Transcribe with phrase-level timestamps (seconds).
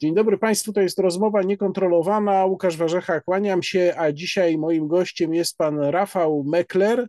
[0.00, 2.44] Dzień dobry Państwu, to jest rozmowa niekontrolowana.
[2.44, 7.08] Łukasz Warzecha, kłaniam się, a dzisiaj moim gościem jest pan Rafał Mekler,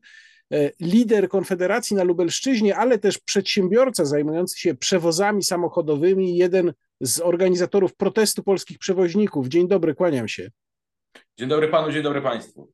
[0.54, 7.96] e, lider Konfederacji na Lubelszczyźnie, ale też przedsiębiorca zajmujący się przewozami samochodowymi, jeden z organizatorów
[7.96, 9.48] protestu polskich przewoźników.
[9.48, 10.52] Dzień dobry, kłaniam się.
[11.40, 12.72] Dzień dobry panu, dzień dobry państwu.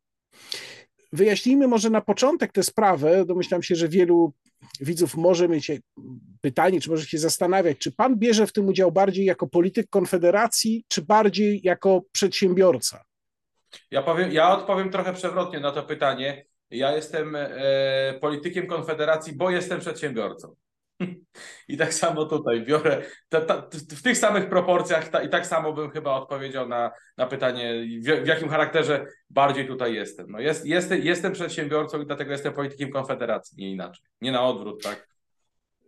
[1.13, 3.25] Wyjaśnijmy może na początek tę sprawę.
[3.25, 4.33] Domyślam się, że wielu
[4.79, 5.71] widzów może mieć
[6.41, 10.85] pytanie, czy może się zastanawiać, czy pan bierze w tym udział bardziej jako polityk Konfederacji,
[10.87, 13.03] czy bardziej jako przedsiębiorca?
[13.91, 16.45] Ja, powiem, ja odpowiem trochę przewrotnie na to pytanie.
[16.71, 17.49] Ja jestem e,
[18.21, 20.55] politykiem Konfederacji, bo jestem przedsiębiorcą.
[21.67, 25.73] I tak samo tutaj biorę ta, ta, w tych samych proporcjach ta, i tak samo
[25.73, 30.25] bym chyba odpowiedział na, na pytanie, w, w jakim charakterze bardziej tutaj jestem.
[30.29, 34.05] No jest, jest, jestem przedsiębiorcą i dlatego jestem politykiem Konfederacji, nie inaczej.
[34.21, 35.07] Nie na odwrót, tak?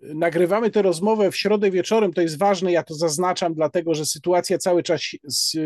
[0.01, 4.57] Nagrywamy tę rozmowę w środę wieczorem, to jest ważne, ja to zaznaczam, dlatego że sytuacja
[4.57, 5.01] cały czas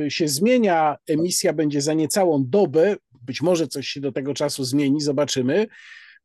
[0.10, 5.02] się zmienia, emisja będzie za niecałą dobę, być może coś się do tego czasu zmieni,
[5.02, 5.68] zobaczymy.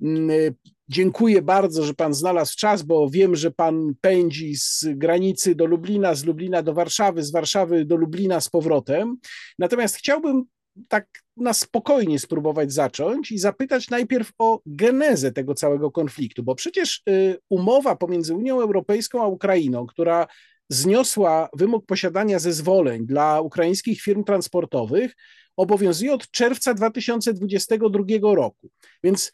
[0.02, 0.54] Mm,
[0.88, 6.14] dziękuję bardzo, że Pan znalazł czas, bo wiem, że Pan pędzi z granicy do Lublina,
[6.14, 9.16] z Lublina do Warszawy, z Warszawy do Lublina z powrotem.
[9.58, 10.44] Natomiast chciałbym
[10.88, 17.02] tak na spokojnie spróbować zacząć i zapytać najpierw o genezę tego całego konfliktu, bo przecież
[17.08, 20.26] y, umowa pomiędzy Unią Europejską a Ukrainą, która
[20.68, 25.14] zniosła wymóg posiadania zezwoleń dla ukraińskich firm transportowych,
[25.56, 28.70] obowiązuje od czerwca 2022 roku.
[29.04, 29.32] Więc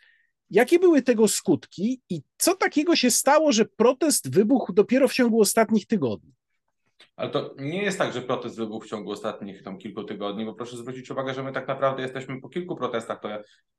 [0.50, 5.40] Jakie były tego skutki i co takiego się stało, że protest wybuchł dopiero w ciągu
[5.40, 6.32] ostatnich tygodni?
[7.16, 10.54] Ale to nie jest tak, że protest wybuchł w ciągu ostatnich tam kilku tygodni, bo
[10.54, 13.28] proszę zwrócić uwagę, że my tak naprawdę jesteśmy po kilku protestach, to,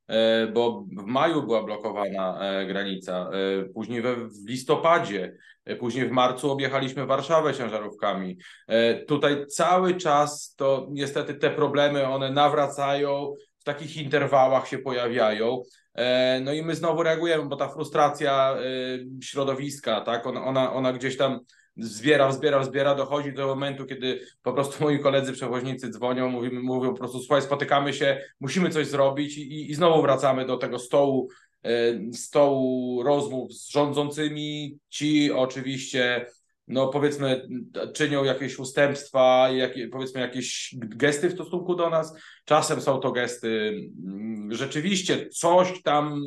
[0.08, 5.36] e, bo w maju była blokowana e, granica, e, później we, w listopadzie,
[5.78, 8.38] później w marcu objechaliśmy Warszawę ciężarówkami.
[9.08, 15.62] Tutaj cały czas to niestety te problemy, one nawracają, w takich interwałach się pojawiają.
[16.40, 18.56] No i my znowu reagujemy, bo ta frustracja
[19.22, 21.40] środowiska, tak, ona, ona, ona gdzieś tam
[21.76, 26.90] zbiera, zbiera, zbiera, dochodzi do momentu, kiedy po prostu moi koledzy przewoźnicy dzwonią, mówimy, mówią
[26.90, 29.38] po prostu, słuchaj, spotykamy się, musimy coś zrobić.
[29.38, 31.28] I, i znowu wracamy do tego stołu,
[31.64, 31.70] e,
[32.12, 34.78] stołu rozmów z rządzącymi.
[34.88, 36.26] Ci oczywiście,
[36.68, 37.48] no powiedzmy,
[37.94, 42.14] czynią jakieś ustępstwa, jakie, powiedzmy jakieś gesty w stosunku do nas.
[42.44, 43.74] Czasem są to gesty
[44.06, 46.22] mm, rzeczywiście coś tam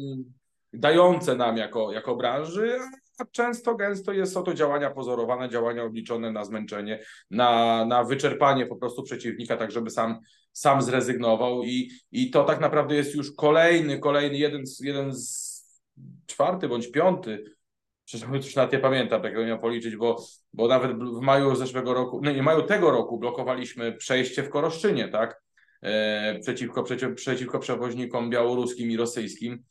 [0.74, 2.80] dające nam jako, jako branży,
[3.18, 7.00] a często, gęsto jest, są to działania pozorowane, działania obliczone na zmęczenie,
[7.32, 10.20] na, na wyczerpanie po prostu przeciwnika, tak żeby sam,
[10.54, 15.56] sam zrezygnował i, i to tak naprawdę jest już kolejny, kolejny, jeden jeden z
[16.26, 17.55] czwarty bądź piąty,
[18.06, 20.24] Przecież już nawet nie pamiętam, tak miałem policzyć, bo,
[20.54, 25.08] bo nawet w maju zeszłego roku, no nie, maju tego roku blokowaliśmy przejście w Koroszczynie,
[25.08, 25.42] tak?
[25.82, 29.64] E, przeciwko, przeciw, przeciwko przewoźnikom białoruskim i rosyjskim.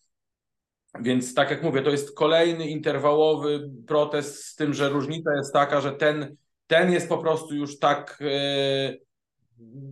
[1.00, 5.80] Więc tak jak mówię, to jest kolejny interwałowy protest, z tym, że różnica jest taka,
[5.80, 8.18] że ten, ten jest po prostu już tak.
[8.20, 9.04] Yy,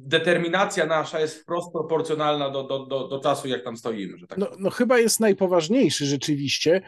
[0.07, 4.19] determinacja nasza jest wprost proporcjonalna do, do, do, do czasu, jak tam stoimy.
[4.19, 6.83] Że tak no, no, chyba jest najpoważniejszy rzeczywiście,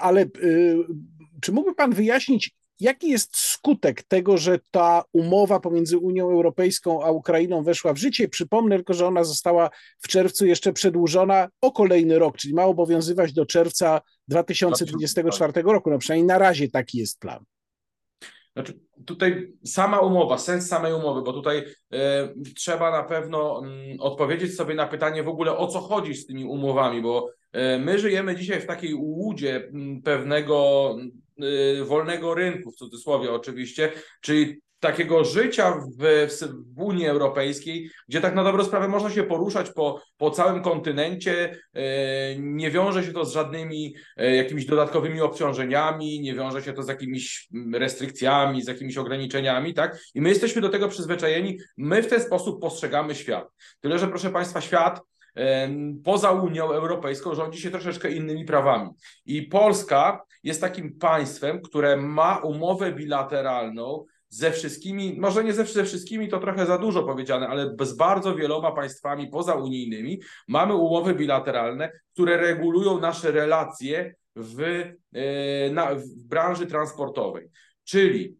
[0.00, 0.86] ale yy,
[1.40, 7.10] czy mógłby Pan wyjaśnić, Jaki jest skutek tego, że ta umowa pomiędzy Unią Europejską a
[7.10, 8.28] Ukrainą weszła w życie?
[8.28, 13.32] Przypomnę tylko, że ona została w czerwcu jeszcze przedłużona o kolejny rok, czyli ma obowiązywać
[13.32, 15.90] do czerwca 2024 roku.
[15.90, 17.44] No przynajmniej na razie taki jest plan.
[18.52, 24.56] Znaczy, tutaj sama umowa, sens samej umowy, bo tutaj y, trzeba na pewno y, odpowiedzieć
[24.56, 27.43] sobie na pytanie w ogóle o co chodzi z tymi umowami, bo y,
[27.78, 29.70] my żyjemy dzisiaj w takiej łudzie
[30.04, 30.96] pewnego
[31.42, 36.28] Y, wolnego rynku, w cudzysłowie oczywiście, czyli takiego życia w,
[36.76, 41.52] w, Unii Europejskiej, gdzie tak na dobrą sprawę można się poruszać po, po całym kontynencie,
[41.52, 41.80] y,
[42.38, 46.88] nie wiąże się to z żadnymi y, jakimiś dodatkowymi obciążeniami, nie wiąże się to z
[46.88, 49.98] jakimiś restrykcjami, z jakimiś ograniczeniami, tak?
[50.14, 53.48] I my jesteśmy do tego przyzwyczajeni, my w ten sposób postrzegamy świat.
[53.80, 55.00] Tyle, że proszę Państwa, świat
[56.04, 58.90] poza Unią Europejską rządzi się troszeczkę innymi prawami.
[59.26, 66.28] I Polska jest takim państwem, które ma umowę bilateralną ze wszystkimi, może nie ze, wszystkimi,
[66.28, 72.36] to trochę za dużo powiedziane, ale z bardzo wieloma państwami pozaunijnymi mamy umowy bilateralne, które
[72.36, 74.60] regulują nasze relacje w,
[75.12, 77.48] e, na, w branży transportowej.
[77.84, 78.36] Czyli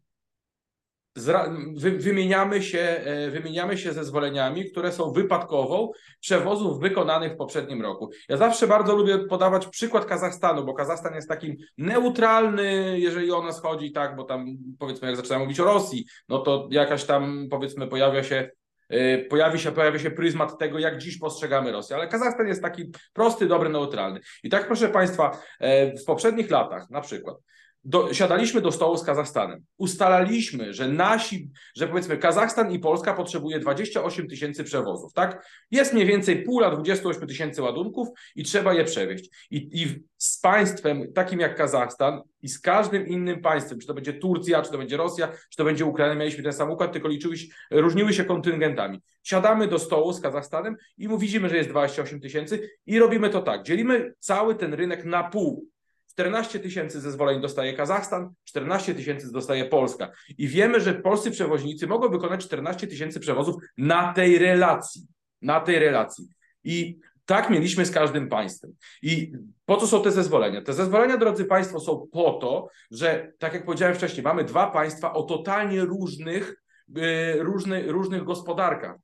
[1.77, 5.91] wymieniamy się, e, wymieniamy się zezwoleniami, które są wypadkową
[6.21, 8.11] przewozów wykonanych w poprzednim roku.
[8.29, 13.61] Ja zawsze bardzo lubię podawać przykład Kazachstanu, bo Kazachstan jest takim neutralny, jeżeli o nas
[13.61, 14.47] chodzi, tak, bo tam
[14.79, 18.51] powiedzmy, jak zaczynamy mówić o Rosji, no to jakaś tam powiedzmy pojawia się
[18.89, 21.97] e, pojawi się, pojawia się pryzmat tego, jak dziś postrzegamy Rosję.
[21.97, 24.21] Ale Kazachstan jest taki prosty, dobry, neutralny.
[24.43, 27.37] I tak, proszę Państwa, e, w poprzednich latach na przykład
[27.85, 29.65] do, siadaliśmy do stołu z Kazachstanem.
[29.77, 35.47] Ustalaliśmy, że nasi, że powiedzmy Kazachstan i Polska potrzebuje 28 tysięcy przewozów, tak?
[35.71, 39.31] Jest mniej więcej pula 28 tysięcy ładunków i trzeba je przewieźć.
[39.51, 44.13] I, I z państwem takim jak Kazachstan i z każdym innym państwem, czy to będzie
[44.13, 47.37] Turcja, czy to będzie Rosja, czy to będzie Ukraina, mieliśmy ten sam układ, tylko liczyły
[47.71, 49.01] różniły się kontyngentami.
[49.23, 53.63] Siadamy do stołu z Kazachstanem i widzimy, że jest 28 tysięcy i robimy to tak.
[53.63, 55.74] Dzielimy cały ten rynek na pół
[56.15, 60.13] 14 tysięcy zezwoleń dostaje Kazachstan, 14 tysięcy dostaje Polska.
[60.39, 65.07] I wiemy, że polscy przewoźnicy mogą wykonać 14 tysięcy przewozów na tej relacji.
[65.43, 66.29] Na tej relacji.
[66.65, 68.73] I tak mieliśmy z każdym państwem.
[69.03, 69.33] I
[69.67, 70.63] po co są te zezwolenia?
[70.63, 75.13] Te zezwolenia, drodzy Państwo, są po to, że, tak jak powiedziałem wcześniej, mamy dwa państwa
[75.13, 78.97] o totalnie różnych, yy, różny, różnych gospodarkach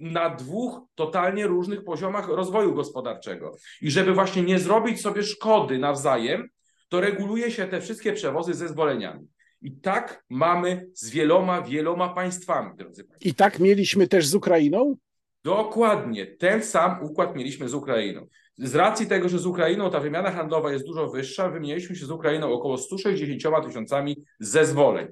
[0.00, 3.56] na dwóch totalnie różnych poziomach rozwoju gospodarczego.
[3.80, 6.48] I żeby właśnie nie zrobić sobie szkody nawzajem,
[6.94, 9.28] to reguluje się te wszystkie przewozy zezwoleniami.
[9.62, 13.28] I tak mamy z wieloma, wieloma państwami, drodzy Państwo.
[13.28, 14.96] I tak mieliśmy też z Ukrainą?
[15.44, 16.26] Dokładnie.
[16.26, 18.26] Ten sam układ mieliśmy z Ukrainą.
[18.58, 22.10] Z racji tego, że z Ukrainą ta wymiana handlowa jest dużo wyższa, wymieniliśmy się z
[22.10, 25.08] Ukrainą około 160 tysiącami zezwoleń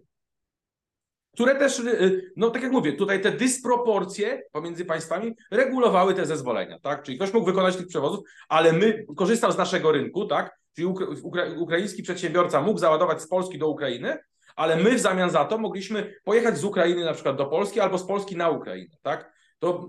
[1.34, 6.26] które też, y, y, no tak jak mówię, tutaj te dysproporcje pomiędzy państwami regulowały te
[6.26, 7.02] zezwolenia, tak?
[7.02, 10.61] Czyli ktoś mógł wykonać tych przewozów, ale my korzystał z naszego rynku, tak?
[10.74, 10.86] Czyli
[11.22, 14.18] ukra ukraiński przedsiębiorca mógł załadować z Polski do Ukrainy,
[14.56, 17.98] ale my w zamian za to mogliśmy pojechać z Ukrainy na przykład do Polski albo
[17.98, 19.32] z Polski na Ukrainę, tak?
[19.58, 19.88] To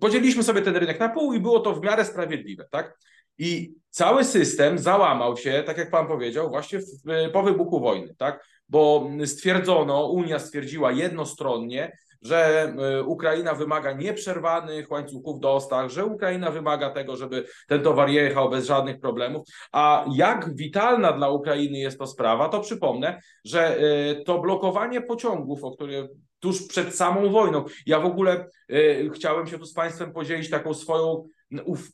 [0.00, 2.98] podzieliliśmy sobie ten rynek na pół i było to w miarę sprawiedliwe, tak?
[3.38, 6.84] I cały system załamał się, tak jak pan powiedział, właśnie w,
[7.32, 8.44] po wybuchu wojny, tak?
[8.68, 16.90] bo stwierdzono, Unia stwierdziła jednostronnie, że e, Ukraina wymaga nieprzerwanych łańcuchów dostaw, że Ukraina wymaga
[16.90, 19.48] tego, żeby ten towar jechał bez żadnych problemów.
[19.72, 25.64] A jak witalna dla Ukrainy jest to sprawa, to przypomnę, że e, to blokowanie pociągów,
[25.64, 26.08] o które
[26.40, 30.74] tuż przed samą wojną, ja w ogóle e, chciałem się tu z Państwem podzielić taką
[30.74, 31.28] swoją
[31.64, 31.90] uf,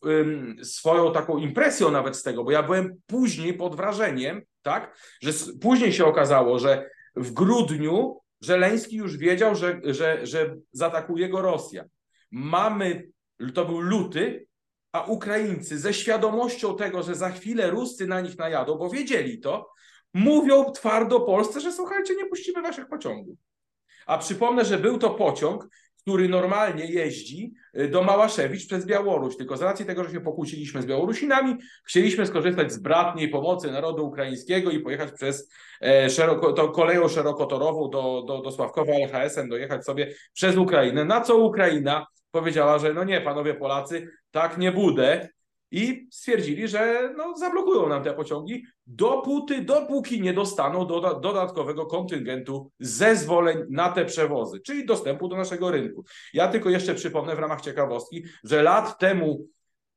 [0.62, 5.30] swoją taką impresją nawet z tego, bo ja byłem później pod wrażeniem, tak, że
[5.60, 11.84] później się okazało, że w grudniu Żeleński już wiedział, że, że, że zaatakuje go Rosja.
[12.30, 13.08] Mamy,
[13.54, 14.46] to był luty,
[14.92, 19.70] a Ukraińcy ze świadomością tego, że za chwilę Ruscy na nich najadą, bo wiedzieli to,
[20.14, 23.38] mówią twardo Polsce, że słuchajcie, nie puścimy waszych pociągów.
[24.06, 25.68] A przypomnę, że był to pociąg,
[26.10, 29.36] który normalnie jeździ y, do Małaszewicz przez Białoruś.
[29.36, 34.06] Tylko z racji tego, że się pokłóciliśmy z Białorusinami, chcieliśmy skorzystać z bratniej pomocy narodu
[34.06, 35.52] ukraińskiego i pojechać przez
[35.82, 41.04] e, szeroko, to koleją szerokotorową do, do, do Sławkowa LHS-em, dojechać sobie przez Ukrainę.
[41.04, 45.28] Na co Ukraina powiedziała, że no nie, panowie Polacy, tak nie budę
[45.70, 52.70] i stwierdzili, że no, zablokują nam te pociągi, dopóty, dopóki nie dostaną doda dodatkowego kontyngentu
[52.80, 56.04] zezwoleń na te przewozy, czyli dostępu do naszego rynku.
[56.34, 59.46] Ja tylko jeszcze przypomnę w ramach ciekawostki, że lat temu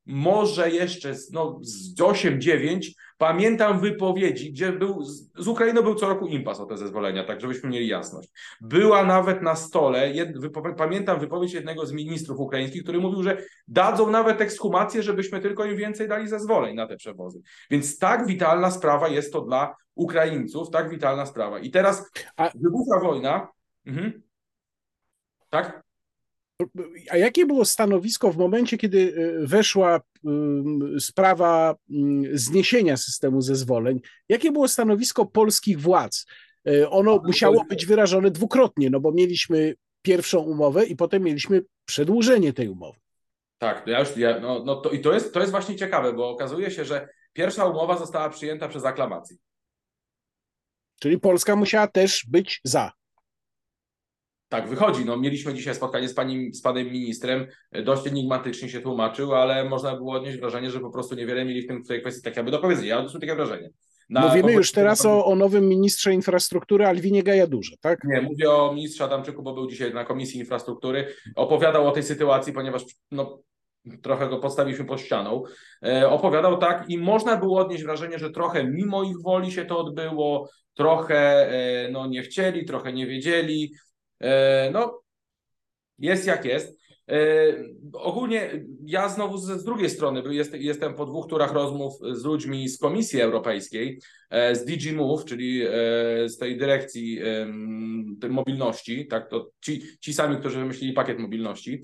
[0.06, 5.02] może jeszcze no, z 8-9 pamiętam wypowiedzi, gdzie był
[5.38, 8.28] z Ukrainą był co roku impas o te zezwolenia, tak żebyśmy mieli jasność.
[8.60, 10.28] Była nawet na stole, jed,
[10.76, 15.76] pamiętam wypowiedź jednego z ministrów ukraińskich, który mówił, że dadzą nawet ekshumację, żebyśmy tylko im
[15.76, 17.40] więcej dali zezwoleń na te przewozy.
[17.70, 21.58] Więc tak witalna sprawa jest to dla Ukraińców, tak witalna sprawa.
[21.58, 22.10] I teraz
[22.54, 23.48] wybucha wojna.
[23.86, 24.22] Mhm.
[25.50, 25.84] Tak?
[27.10, 30.00] A jakie było stanowisko w momencie, kiedy y, weszła
[30.98, 31.74] sprawa
[32.32, 34.00] zniesienia systemu zezwoleń?
[34.28, 36.26] Jakie było stanowisko polskich władz?
[36.68, 42.52] Y, ono musiało być wyrażone dwukrotnie, no bo mieliśmy pierwszą umowę i potem mieliśmy przedłużenie
[42.52, 42.98] tej umowy.
[43.58, 46.30] Tak, ja już, ja, no, no to, i to jest, to jest właśnie ciekawe, bo
[46.30, 49.36] okazuje się, że pierwsza umowa została przyjęta przez aklamację.
[51.00, 52.92] Czyli Polska musiała też być za.
[54.54, 55.04] Tak, wychodzi.
[55.04, 57.46] No, mieliśmy dzisiaj spotkanie z, pani, z panem ministrem,
[57.84, 61.66] dość enigmatycznie się tłumaczył, ale można było odnieść wrażenie, że po prostu niewiele mieli w,
[61.66, 62.88] tym, w tej kwestii tak jakby do powiedzenia.
[62.88, 63.70] Ja odniosłem takie wrażenie.
[64.10, 68.04] Na Mówimy już teraz o, o, nowym ministrze infrastruktury Alwinie Gajadurze, tak?
[68.04, 71.06] Nie, mówię o ministrze Adamczyku, bo był dzisiaj na Komisji Infrastruktury.
[71.36, 73.38] Opowiadał o tej sytuacji, ponieważ no,
[74.02, 75.42] trochę go podstawiliśmy pod ścianą,
[75.86, 79.78] e, opowiadał tak i można było odnieść wrażenie, że trochę mimo ich woli się to
[79.78, 83.72] odbyło, trochę e, no, nie chcieli, trochę nie wiedzieli.
[84.24, 85.00] E, no,
[85.98, 86.84] jest jak jest.
[87.92, 92.78] Ogólnie ja znowu z, drugiej strony jest, jestem po dwóch turach rozmów z ludźmi z
[92.78, 94.00] Komisji Europejskiej,
[94.30, 95.62] z DG Move, czyli
[96.26, 97.20] z tej dyrekcji
[98.20, 101.82] tej mobilności, tak, to ci, ci sami, którzy wymyślili pakiet mobilności.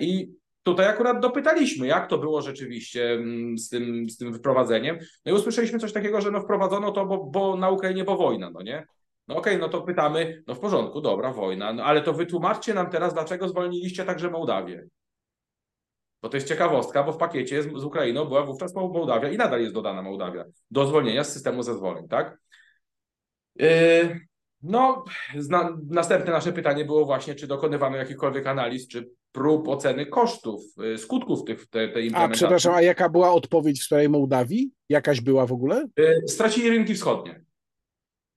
[0.00, 0.28] I
[0.64, 3.18] Tutaj akurat dopytaliśmy, jak to było rzeczywiście
[3.56, 4.98] z tym, z tym wyprowadzeniem.
[5.26, 8.50] No i usłyszeliśmy coś takiego, że no wprowadzono to, bo, bo na Ukrainie, bo wojna,
[8.50, 8.86] no nie?
[9.28, 12.74] No okej, okay, no to pytamy, no w porządku, dobra, wojna, no ale to wytłumaczcie
[12.74, 14.86] nam teraz, dlaczego zwolniliście także Mołdawię.
[16.22, 19.60] Bo to jest ciekawostka, bo w pakiecie z, z Ukrainą była wówczas Mołdawia i nadal
[19.60, 22.38] jest dodana Mołdawia do zwolnienia z systemu zezwoleń, tak?
[23.56, 24.20] Yy,
[24.62, 25.04] no,
[25.38, 30.62] zna, następne nasze pytanie było właśnie, czy dokonywano jakichkolwiek analiz, czy prób oceny kosztów,
[30.94, 32.44] y, skutków tych, tej, tej implementacji.
[32.44, 34.70] A przepraszam, a jaka była odpowiedź w sprawie Mołdawii?
[34.88, 35.86] Jakaś była w ogóle?
[36.00, 37.44] Y, stracili rynki wschodnie.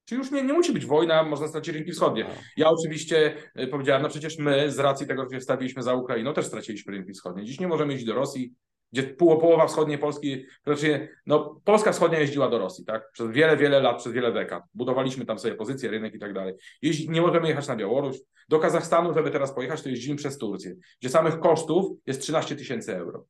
[0.08, 2.26] Czy już nie, nie musi być wojna, można stracić rynki wschodnie.
[2.56, 6.34] Ja oczywiście y, powiedziałem, no przecież my z racji tego, że się wstawiliśmy za Ukrainą,
[6.34, 7.44] też straciliśmy rynki wschodnie.
[7.44, 8.54] Dziś nie możemy iść do Rosji,
[8.92, 13.10] gdzie połowa wschodniej Polski, znaczy, no Polska wschodnia jeździła do Rosji, tak?
[13.12, 14.62] Przez wiele, wiele lat, przez wiele dekad.
[14.74, 16.54] Budowaliśmy tam sobie pozycję, rynek i tak dalej.
[16.82, 18.16] Jeździ, nie możemy jechać na Białoruś.
[18.48, 22.96] Do Kazachstanu, żeby teraz pojechać, to jeździmy przez Turcję, gdzie samych kosztów jest 13 tysięcy
[22.96, 23.24] euro.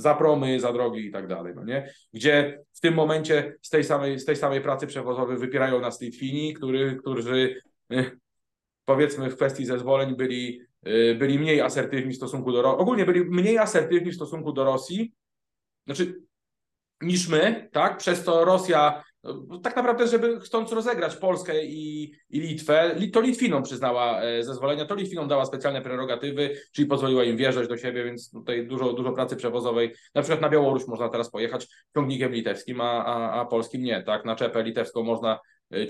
[0.00, 1.92] Za promy, za drogi i tak dalej, no nie?
[2.12, 6.54] Gdzie w tym momencie z tej samej, z tej samej pracy przewozowej wypierają nas Litwini,
[6.54, 7.60] który, którzy
[7.92, 8.18] y,
[8.84, 13.24] powiedzmy w kwestii zezwoleń byli Y, byli mniej asertywni w stosunku do Rosji, ogólnie byli
[13.24, 15.12] mniej asertywni w stosunku do Rosji,
[15.86, 16.20] znaczy
[17.00, 17.96] niż my, tak?
[17.96, 19.02] Przez to Rosja
[19.62, 24.94] tak naprawdę, żeby chcąc rozegrać Polskę i, i Litwę, to Litwinom przyznała e, zezwolenia, to
[24.94, 29.36] Litwinom dała specjalne prerogatywy, czyli pozwoliła im wjeżdżać do siebie, więc tutaj dużo, dużo pracy
[29.36, 29.94] przewozowej.
[30.14, 34.24] Na przykład na Białoruś można teraz pojechać ciągnikiem litewskim, a, a, a polskim nie, tak?
[34.24, 35.38] Na czepę litewską można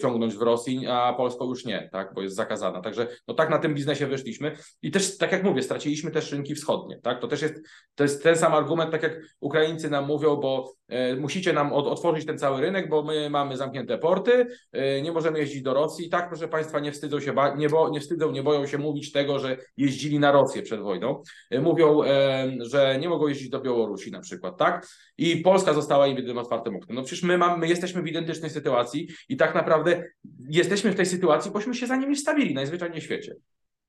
[0.01, 2.81] ciągnąć w Rosji, a Polską już nie, tak, bo jest zakazana.
[2.81, 6.55] Także no tak na tym biznesie wyszliśmy i też, tak jak mówię, straciliśmy też rynki
[6.55, 7.55] wschodnie, tak, to też jest,
[7.95, 11.87] to jest ten sam argument, tak jak Ukraińcy nam mówią, bo e, musicie nam od,
[11.87, 16.09] otworzyć ten cały rynek, bo my mamy zamknięte porty, e, nie możemy jeździć do Rosji,
[16.09, 19.39] tak, proszę Państwa, nie wstydzą się, nie, bo, nie wstydzą, nie boją się mówić tego,
[19.39, 24.11] że jeździli na Rosję przed wojną, e, mówią, e, że nie mogą jeździć do Białorusi
[24.11, 24.87] na przykład, tak,
[25.19, 26.97] i Polska została im jedynym otwartym oknem.
[26.97, 30.05] No przecież my, my jesteśmy w identycznej sytuacji i tak naprawdę naprawdę
[30.49, 33.37] jesteśmy w tej sytuacji, bośmy się za nimi wstawili najzwyczajniej w świecie.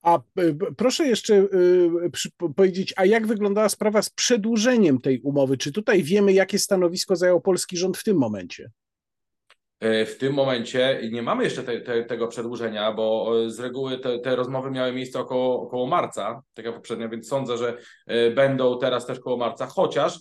[0.02, 0.22] A e,
[0.78, 5.58] proszę jeszcze e, powiedzieć, a jak wyglądała sprawa z przedłużeniem tej umowy?
[5.58, 8.72] Czy tutaj wiemy, jakie stanowisko zajął polski rząd w tym momencie?
[9.80, 14.20] E, w tym momencie nie mamy jeszcze te, te, tego przedłużenia, bo z reguły te,
[14.20, 17.78] te, rozmowy miały miejsce około, około marca, tak jak poprzednio, więc sądzę, że
[18.36, 20.20] będą teraz też koło marca, chociaż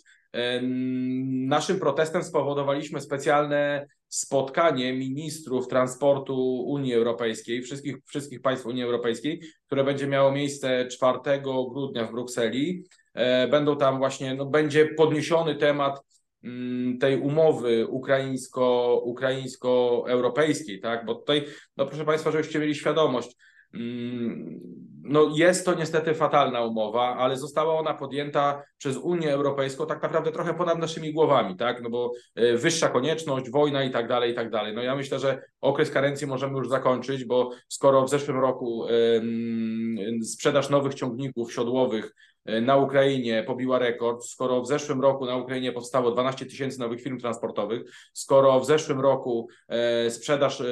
[1.49, 9.85] Naszym protestem spowodowaliśmy specjalne spotkanie ministrów transportu Unii Europejskiej, wszystkich, wszystkich państw Unii Europejskiej, które
[9.85, 11.19] będzie miało miejsce 4
[11.73, 12.85] grudnia w Brukseli.
[13.15, 16.01] E, będą tam właśnie, no, będzie podniesiony temat
[16.45, 21.07] mm, tej umowy ukraińsko, ukraińsko-europejskiej, tak?
[21.07, 21.45] Bo tutaj,
[21.77, 23.37] no proszę Państwa, żebyście mieli świadomość,
[23.75, 24.61] mm,
[25.03, 30.33] no jest to niestety fatalna umowa, ale została ona podjęta przez Unię Europejską tak naprawdę
[30.33, 31.83] trochę ponad naszymi głowami, tak?
[31.83, 34.75] No bo e, wyższa konieczność, wojna i tak dalej, i tak dalej.
[34.75, 38.87] No ja myślę, że okres karencji możemy już zakończyć, bo skoro w zeszłym roku
[40.23, 42.15] sprzedaż nowych ciągników siodłowych
[42.45, 47.03] e, na Ukrainie pobiła rekord, skoro w zeszłym roku na Ukrainie powstało 12 tysięcy nowych
[47.03, 50.63] firm transportowych, skoro w zeszłym roku e, sprzedaż,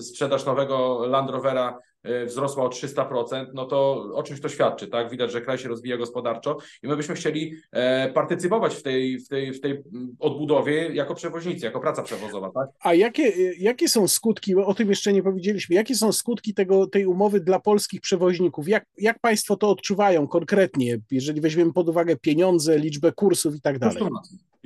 [0.00, 1.78] sprzedaż nowego Land Rovera
[2.26, 5.10] wzrosła o 300%, no to o czymś to świadczy, tak?
[5.10, 9.28] Widać, że kraj się rozwija gospodarczo i my byśmy chcieli e, partycypować w tej, w
[9.28, 9.82] tej, w tej
[10.18, 12.68] odbudowie jako przewoźnicy, jako praca przewozowa, tak?
[12.80, 17.06] A jakie, jakie są skutki, o tym jeszcze nie powiedzieliśmy, jakie są skutki tego, tej
[17.06, 18.68] umowy dla polskich przewoźników?
[18.68, 23.78] Jak, jak Państwo to odczuwają konkretnie, jeżeli weźmiemy pod uwagę pieniądze, liczbę kursów i tak
[23.78, 23.96] dalej?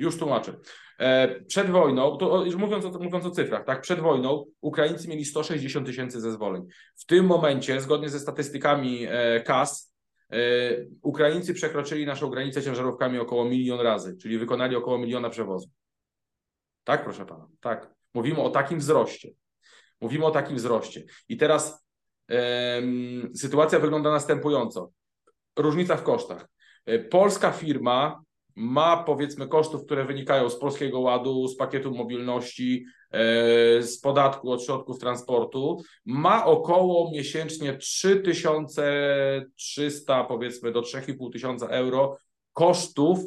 [0.01, 0.53] Już tłumaczę.
[0.99, 5.87] E, przed wojną, to mówiąc o, mówiąc o cyfrach, tak, przed wojną Ukraińcy mieli 160
[5.87, 6.67] tysięcy zezwoleń.
[6.95, 9.93] W tym momencie, zgodnie ze statystykami e, KAS,
[10.31, 10.37] e,
[11.01, 15.71] Ukraińcy przekroczyli naszą granicę ciężarówkami około milion razy, czyli wykonali około miliona przewozów.
[16.83, 17.93] Tak, proszę pana, tak.
[18.13, 19.29] Mówimy o takim wzroście.
[20.01, 21.03] Mówimy o takim wzroście.
[21.29, 21.85] I teraz
[23.35, 24.91] sytuacja wygląda następująco.
[25.59, 26.47] Różnica w kosztach.
[27.09, 28.21] Polska firma
[28.55, 34.63] ma powiedzmy kosztów, które wynikają z Polskiego Ładu, z pakietu mobilności, e, z podatku od
[34.63, 42.17] środków transportu, ma około miesięcznie 3300 powiedzmy do 3500 euro
[42.53, 43.19] kosztów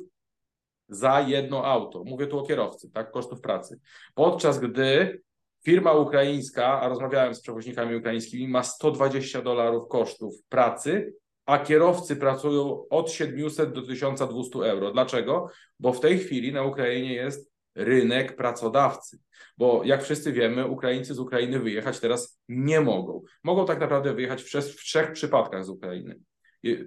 [0.88, 2.04] za jedno auto.
[2.04, 3.81] Mówię tu o kierowcy, tak, kosztów pracy.
[4.14, 5.23] Podczas gdy
[5.64, 11.14] firma ukraińska, a rozmawiałem z przewoźnikami ukraińskimi, ma 120 dolarów kosztów pracy,
[11.46, 14.90] a kierowcy pracują od 700 do 1200 euro.
[14.90, 15.48] Dlaczego?
[15.80, 19.18] Bo w tej chwili na Ukrainie jest rynek pracodawcy.
[19.58, 23.22] Bo jak wszyscy wiemy, Ukraińcy z Ukrainy wyjechać teraz nie mogą.
[23.44, 26.20] Mogą tak naprawdę wyjechać w, w trzech przypadkach z Ukrainy.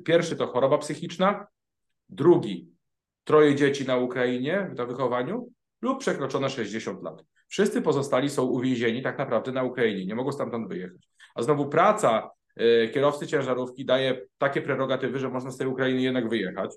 [0.05, 1.47] Pierwszy to choroba psychiczna,
[2.09, 2.69] drugi
[3.23, 7.23] troje dzieci na Ukrainie na wychowaniu lub przekroczone 60 lat.
[7.47, 11.09] Wszyscy pozostali są uwięzieni tak naprawdę na Ukrainie, nie mogą stamtąd wyjechać.
[11.35, 12.29] A znowu praca
[12.93, 16.71] kierowcy ciężarówki daje takie prerogatywy, że można z tej Ukrainy jednak wyjechać.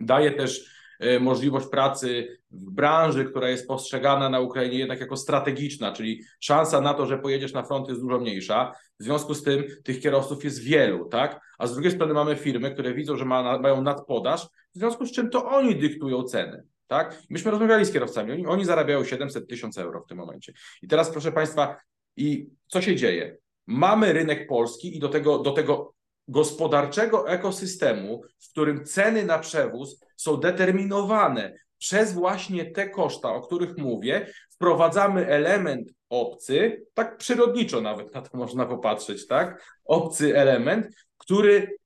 [0.00, 0.70] Daje też
[1.04, 6.80] y, możliwość pracy w branży, która jest postrzegana na Ukrainie jednak jako strategiczna, czyli szansa
[6.80, 8.72] na to, że pojedziesz na front jest dużo mniejsza.
[9.00, 11.40] W związku z tym tych kierowców jest wielu, tak?
[11.58, 15.12] A z drugiej strony mamy firmy, które widzą, że ma, mają nadpodaż, w związku z
[15.12, 16.62] czym to oni dyktują ceny.
[16.86, 17.22] Tak?
[17.30, 20.52] Myśmy rozmawiali z kierowcami, oni, oni zarabiają 700 tysięcy euro w tym momencie.
[20.82, 21.76] I teraz, proszę Państwa,
[22.16, 23.36] i co się dzieje?
[23.66, 25.94] Mamy rynek polski i do tego, do tego
[26.28, 33.78] gospodarczego ekosystemu, w którym ceny na przewóz są determinowane przez właśnie te koszta, o których
[33.78, 39.64] mówię, wprowadzamy element obcy, tak przyrodniczo nawet na to można popatrzeć, tak?
[39.84, 40.86] Obcy element,
[41.18, 41.76] który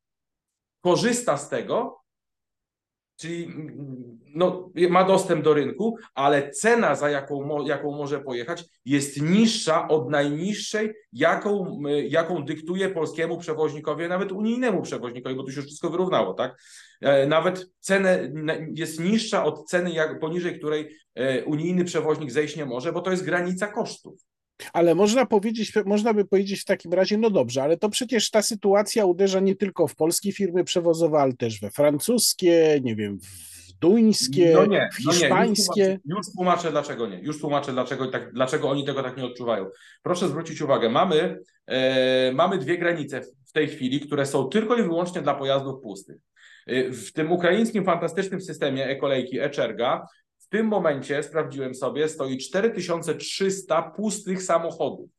[0.81, 1.98] korzysta z tego,
[3.19, 3.53] czyli
[4.35, 10.11] no, ma dostęp do rynku, ale cena, za jaką, jaką może pojechać, jest niższa od
[10.11, 16.63] najniższej, jaką, jaką dyktuje polskiemu przewoźnikowi, nawet unijnemu przewoźnikowi, bo tu się wszystko wyrównało, tak?
[17.01, 18.09] E, nawet cena
[18.75, 23.11] jest niższa od ceny, jak, poniżej której e, unijny przewoźnik zejść nie może, bo to
[23.11, 24.21] jest granica kosztów.
[24.73, 28.43] Ale można powiedzieć, można by powiedzieć w takim razie, no dobrze, ale to przecież ta
[28.43, 33.73] sytuacja uderza nie tylko w polskie firmy przewozowe, ale też we francuskie, nie wiem, w
[33.81, 35.99] duńskie, no nie, w hiszpańskie.
[36.05, 36.17] No nie.
[36.17, 37.21] Już, tłumaczę, już, tłumaczę, dlaczego nie.
[37.21, 39.67] Już tłumaczę, dlaczego, tak, dlaczego oni tego tak nie odczuwają.
[40.03, 44.83] Proszę zwrócić uwagę, mamy, e, mamy dwie granice w tej chwili, które są tylko i
[44.83, 46.17] wyłącznie dla pojazdów pustych.
[46.67, 50.07] E, w tym ukraińskim fantastycznym systemie e-kolejki e-czerga
[50.49, 55.11] w tym momencie, sprawdziłem sobie, stoi 4300 pustych samochodów.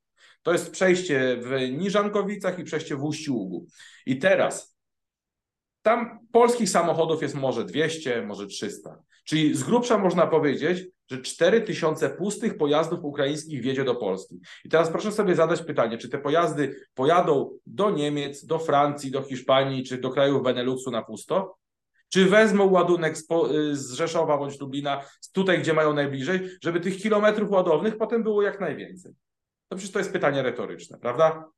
[0.43, 3.65] To jest przejście w Niżankowicach i przejście w Uściugu.
[4.05, 4.77] I teraz
[5.81, 8.99] tam polskich samochodów jest może 200, może 300.
[9.23, 14.39] Czyli z grubsza można powiedzieć, że 4000 pustych pojazdów ukraińskich wjedzie do Polski.
[14.65, 19.21] I teraz proszę sobie zadać pytanie, czy te pojazdy pojadą do Niemiec, do Francji, do
[19.21, 21.57] Hiszpanii, czy do krajów Beneluxu na pusto?
[22.09, 25.01] Czy wezmą ładunek z, y, z Rzeszowa bądź Lublina,
[25.33, 29.13] tutaj, gdzie mają najbliżej, żeby tych kilometrów ładownych potem było jak najwięcej?
[29.67, 31.49] To przecież to jest pytanie retoryczne, prawda?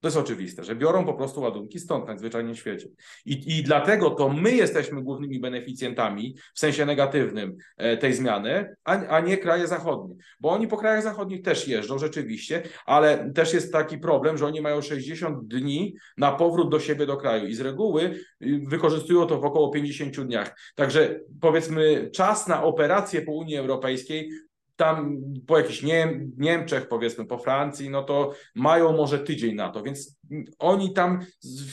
[0.00, 2.88] To jest oczywiste, że biorą po prostu ładunki stąd najzwyczajniej w świecie.
[3.26, 9.06] I, I dlatego to my jesteśmy głównymi beneficjentami w sensie negatywnym e, tej zmiany, a,
[9.06, 10.14] a nie kraje zachodnie.
[10.40, 14.60] Bo oni po krajach zachodnich też jeżdżą rzeczywiście, ale też jest taki problem, że oni
[14.60, 18.02] mają 60 dni na powrót do siebie do kraju i z reguły
[18.42, 20.58] y, wykorzystują to w około 50 dniach.
[20.74, 24.30] Także powiedzmy czas na operację po Unii Europejskiej
[24.76, 29.82] tam po jakichś Niem Niemczech, powiedzmy po Francji, no to mają może tydzień na to,
[29.82, 30.18] więc
[30.58, 31.20] oni tam,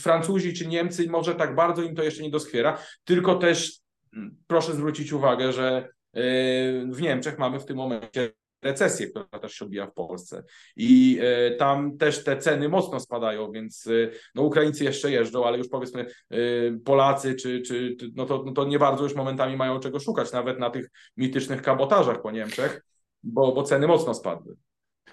[0.01, 3.79] Francuzi czy Niemcy, może tak bardzo im to jeszcze nie doskwiera, tylko też
[4.13, 6.23] mm, proszę zwrócić uwagę, że yy,
[6.91, 10.43] w Niemczech mamy w tym momencie recesję, która też się odbija w Polsce.
[10.75, 11.19] I
[11.53, 15.69] y, tam też te ceny mocno spadają, więc y, no, Ukraińcy jeszcze jeżdżą, ale już
[15.69, 19.99] powiedzmy y, Polacy czy, czy no to, no to nie bardzo już momentami mają czego
[19.99, 22.81] szukać, nawet na tych mitycznych kabotażach po Niemczech
[23.23, 24.55] bo, bo ceny mocno spadły.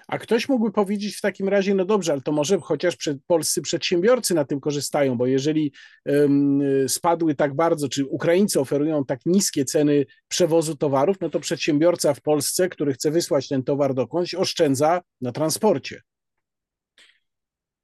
[0.07, 3.61] A ktoś mógłby powiedzieć w takim razie, no dobrze, ale to może chociaż przed, polscy
[3.61, 5.71] przedsiębiorcy na tym korzystają, bo jeżeli
[6.05, 12.13] um, spadły tak bardzo, czy Ukraińcy oferują tak niskie ceny przewozu towarów, no to przedsiębiorca
[12.13, 16.01] w Polsce, który chce wysłać ten towar dokądś, oszczędza na transporcie.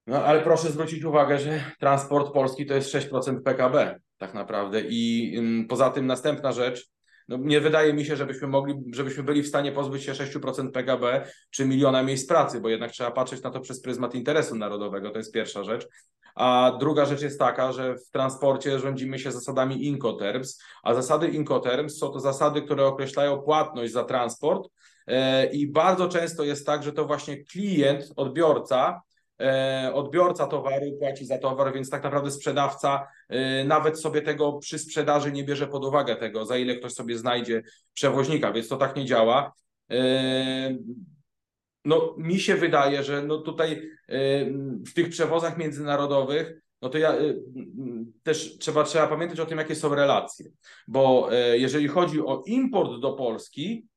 [0.07, 5.33] No ale proszę zwrócić uwagę, że transport polski to jest 6% PKB tak naprawdę i
[5.37, 6.94] um, poza tym następna rzecz,
[7.27, 11.27] no, nie wydaje mi się, żebyśmy mogli, żebyśmy byli w stanie pozbyć się 6% PKB
[11.51, 15.17] czy miliona miejsc pracy, bo jednak trzeba patrzeć na to przez pryzmat interesu narodowego, to
[15.17, 15.87] jest pierwsza rzecz.
[16.35, 21.97] A druga rzecz jest taka, że w transporcie rządzimy się zasadami Incoterms, a zasady Incoterms
[21.97, 24.69] są to zasady, które określają płatność za transport
[25.07, 29.01] e, i bardzo często jest tak, że to właśnie klient, odbiorca
[29.93, 35.31] odbiorca towaru płaci za towar, więc tak naprawdę sprzedawca e, nawet sobie tego przy sprzedaży
[35.31, 39.05] nie bierze pod uwagę tego, za ile ktoś sobie znajdzie przewoźnika, więc to tak nie
[39.05, 39.53] działa.
[39.91, 40.77] E,
[41.85, 43.89] no, mi się wydaje, że no tutaj
[44.87, 47.15] w tych przewozach międzynarodowych no to ja
[48.23, 50.45] też trzeba, trzeba pamiętać o tym, jakie są relacje,
[50.87, 53.87] bo jeżeli chodzi o import do Polski,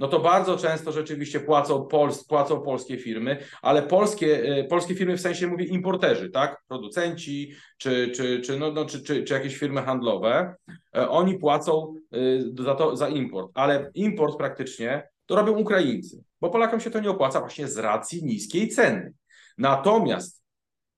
[0.00, 5.16] no to bardzo często rzeczywiście płacą, pols, płacą polskie firmy, ale polskie, y, polskie firmy
[5.16, 6.62] w sensie mówię importerzy, tak?
[6.68, 10.54] Producenci czy, czy, czy, no, no, czy, czy, czy jakieś firmy handlowe,
[10.92, 11.94] oni płacą
[12.58, 17.10] za, to, za import, ale import praktycznie to robią Ukraińcy, bo Polakom się to nie
[17.10, 19.12] opłaca właśnie z racji niskiej ceny.
[19.58, 20.42] Natomiast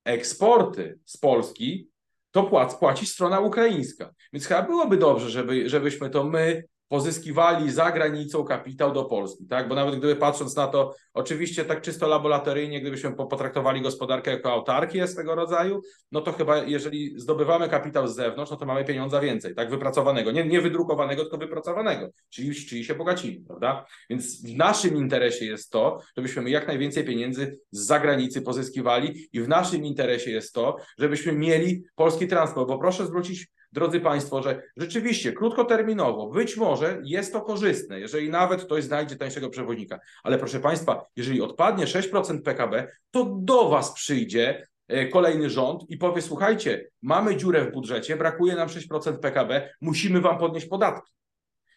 [0.05, 1.89] eksporty z Polski
[2.31, 4.15] to płac, płaci strona ukraińska.
[4.33, 9.69] Więc chyba byłoby dobrze, żeby, żebyśmy to my pozyskiwali za granicą kapitał do Polski, tak?
[9.69, 15.07] Bo nawet gdyby patrząc na to, oczywiście tak czysto laboratoryjnie, gdybyśmy potraktowali gospodarkę jako autarkię
[15.07, 15.81] swego rodzaju,
[16.13, 19.71] no to chyba jeżeli zdobywamy kapitał z zewnątrz, no to mamy pieniądza więcej, tak?
[19.71, 23.87] Wypracowanego, nie, nie wydrukowanego, tylko wypracowanego, czyli, czyli się bogacimy, prawda?
[24.11, 29.49] Więc w naszym interesie jest to, żebyśmy jak najwięcej pieniędzy z zagranicy pozyskiwali i w
[29.49, 35.33] naszym interesie jest to, żebyśmy mieli polski transport, bo proszę zwrócić drodzy Państwo, że rzeczywiście
[35.33, 40.01] krótkoterminowo być może jest to korzystne, jeżeli nawet ktoś znajdzie tańszego przewoźnika.
[40.23, 45.97] Ale proszę Państwa, jeżeli odpadnie 6% PKB, to do Was przyjdzie e, kolejny rząd i
[45.97, 51.13] powie: Słuchajcie, mamy dziurę w budżecie, brakuje nam 6% PKB, musimy Wam podnieść podatki.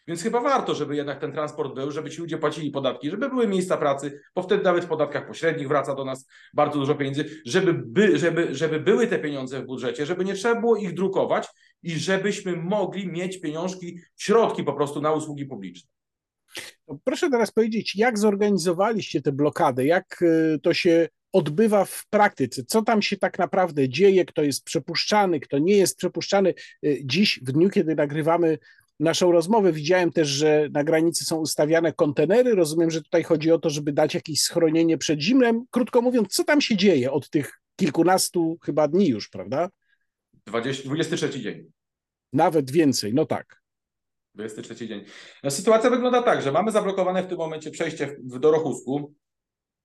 [0.08, 3.46] Więc chyba warto, żeby jednak ten transport był, żeby ci ludzie płacili podatki, żeby były
[3.48, 7.74] miejsca pracy, bo wtedy nawet w podatkach pośrednich wraca do nas bardzo dużo pieniędzy, żeby,
[7.74, 11.46] by, żeby, żeby były te pieniądze w budżecie, żeby nie trzeba było ich drukować
[11.82, 15.90] i żebyśmy mogli mieć pieniążki, środki po prostu na usługi publiczne.
[17.04, 22.82] Proszę teraz powiedzieć, jak zorganizowaliście tę blokadę, jak y, to się odbywa w praktyce, co
[22.82, 26.54] tam się tak naprawdę dzieje, kto jest przepuszczany, kto nie jest przepuszczany.
[26.84, 28.58] Y, dziś, w dniu, kiedy nagrywamy
[29.00, 29.72] naszą rozmowę.
[29.72, 32.54] Widziałem też, że na granicy są ustawiane kontenery.
[32.54, 35.64] Rozumiem, że tutaj chodzi o to, żeby dać jakieś schronienie przed zimnem.
[35.70, 39.70] Krótko mówiąc, co tam się dzieje od tych kilkunastu chyba dni już, prawda?
[40.46, 41.72] 20, 23 dzień.
[42.32, 43.62] Nawet więcej, no tak.
[44.34, 45.04] 23 dzień.
[45.42, 49.14] No, sytuacja wygląda tak, że mamy zablokowane w tym momencie przejście w Dorochusku,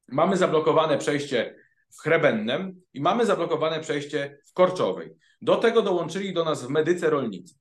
[0.07, 1.55] mamy zablokowane przejście
[1.97, 5.09] w Chrebennem i mamy zablokowane przejście w Korczowej.
[5.41, 7.55] Do tego dołączyli do nas w Medyce rolnicy.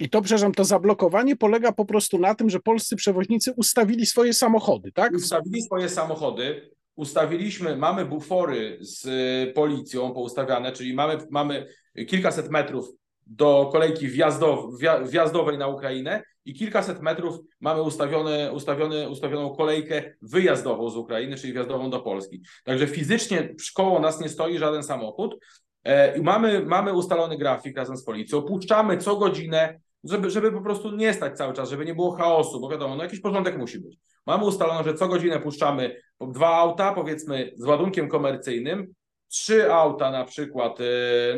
[0.00, 4.34] I to, przepraszam, to zablokowanie polega po prostu na tym, że polscy przewoźnicy ustawili swoje
[4.34, 5.12] samochody, tak?
[5.12, 11.66] Ustawili swoje samochody, ustawiliśmy, mamy bufory z y, policją poustawiane, czyli mamy, mamy
[12.06, 12.90] kilkaset metrów
[13.26, 14.64] do kolejki wjazdow,
[15.08, 21.52] wjazdowej na Ukrainę i kilkaset metrów mamy ustawione, ustawione, ustawioną kolejkę wyjazdową z Ukrainy, czyli
[21.52, 22.42] wjazdową do Polski.
[22.64, 25.38] Także fizycznie koło nas nie stoi żaden samochód.
[25.84, 28.42] E, I mamy, mamy ustalony grafik razem z policją.
[28.42, 32.60] Puszczamy co godzinę żeby, żeby po prostu nie stać cały czas, żeby nie było chaosu,
[32.60, 33.98] bo wiadomo, no jakiś porządek musi być.
[34.26, 38.94] Mamy ustalone, że co godzinę puszczamy dwa auta, powiedzmy z ładunkiem komercyjnym,
[39.28, 40.84] trzy auta na przykład, y,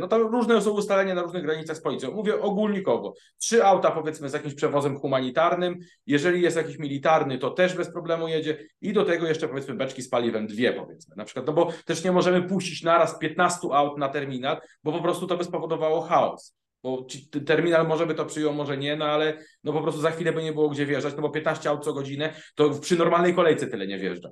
[0.00, 2.10] no to różne są ustalenia na różnych granicach z policją.
[2.10, 3.14] Mówię ogólnikowo.
[3.38, 8.28] Trzy auta powiedzmy z jakimś przewozem humanitarnym, jeżeli jest jakiś militarny, to też bez problemu
[8.28, 11.72] jedzie i do tego jeszcze powiedzmy beczki z paliwem, dwie powiedzmy na przykład, no bo
[11.84, 16.00] też nie możemy puścić naraz 15 aut na terminal, bo po prostu to by spowodowało
[16.00, 17.06] chaos bo
[17.46, 20.42] terminal może by to przyjął, może nie, no ale no po prostu za chwilę by
[20.42, 23.86] nie było gdzie wjeżdżać, no bo 15 aut co godzinę, to przy normalnej kolejce tyle
[23.86, 24.30] nie wjeżdża.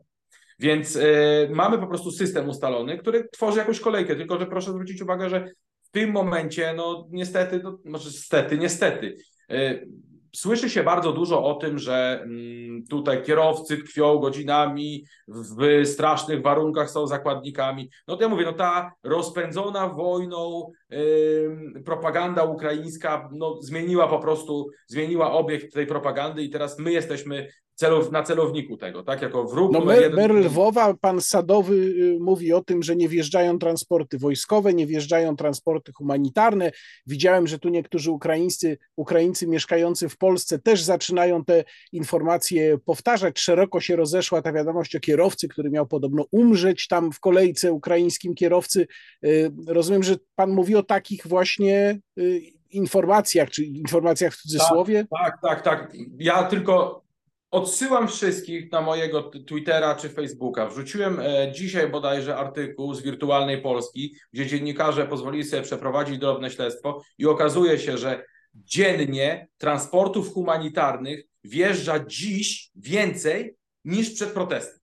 [0.59, 5.03] Więc y, mamy po prostu system ustalony, który tworzy jakąś kolejkę, tylko że proszę zwrócić
[5.03, 5.51] uwagę, że
[5.83, 9.17] w tym momencie, no niestety, no, może niestety, niestety,
[9.53, 9.89] y,
[10.37, 16.91] Słyszy się bardzo dużo o tym, że mm, tutaj kierowcy tkwią godzinami, w strasznych warunkach
[16.91, 17.91] są zakładnikami.
[18.09, 24.67] No to ja mówię, no ta rozpędzona wojną yy, propaganda ukraińska no, zmieniła po prostu,
[24.87, 29.23] zmieniła obiekt tej propagandy i teraz my jesteśmy celow, na celowniku tego, tak?
[29.23, 29.73] Jako wróg.
[29.73, 34.75] No mer, mer Lwowa, pan Sadowy y, mówi o tym, że nie wjeżdżają transporty wojskowe,
[34.75, 36.73] nie wjeżdżają transporty humanitarne.
[37.07, 43.39] Widziałem, że tu niektórzy Ukraińcy, Ukraińcy mieszkający w Polsce też zaczynają te informacje powtarzać.
[43.39, 48.35] Szeroko się rozeszła ta wiadomość o kierowcy, który miał podobno umrzeć tam w kolejce ukraińskim
[48.35, 48.87] kierowcy.
[49.25, 55.07] Y, rozumiem, że pan mówi o takich właśnie y, informacjach, czy informacjach w cudzysłowie?
[55.11, 55.81] Tak, tak, tak.
[55.81, 55.93] tak.
[56.19, 57.08] Ja tylko
[57.51, 60.67] Odsyłam wszystkich na mojego Twittera czy Facebooka.
[60.67, 67.03] Wrzuciłem e, dzisiaj bodajże artykuł z Wirtualnej Polski, gdzie dziennikarze pozwolili sobie przeprowadzić drobne śledztwo
[67.19, 74.81] i okazuje się, że dziennie transportów humanitarnych wjeżdża dziś więcej niż przed protestem.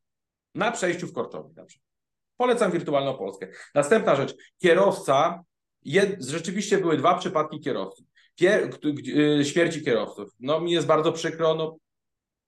[0.55, 1.79] Na przejściu w Korczowie na.
[2.37, 3.47] Polecam Wirtualną Polskę.
[3.75, 4.35] Następna rzecz.
[4.61, 5.43] Kierowca,
[5.83, 8.05] jed, rzeczywiście były dwa przypadki kierowców.
[8.35, 8.69] Pier,
[9.39, 10.29] e, śmierci kierowców.
[10.39, 11.77] No mi jest bardzo przykro, no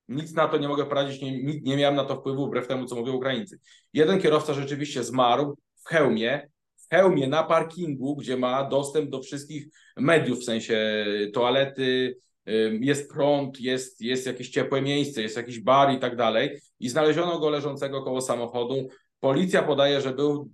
[0.08, 2.96] nic na to nie mogę poradzić, nie, nie miałem na to wpływu, wbrew temu, co
[2.96, 3.60] mówią Ukraińcy.
[3.94, 9.68] Jeden kierowca rzeczywiście zmarł w hełmie, w hełmie na parkingu, gdzie ma dostęp do wszystkich
[9.98, 12.18] mediów, w sensie toalety,
[12.80, 16.60] jest prąd, jest, jest jakieś ciepłe miejsce, jest jakiś bar i tak dalej.
[16.80, 18.88] I znaleziono go leżącego koło samochodu.
[19.20, 20.50] Policja podaje, że był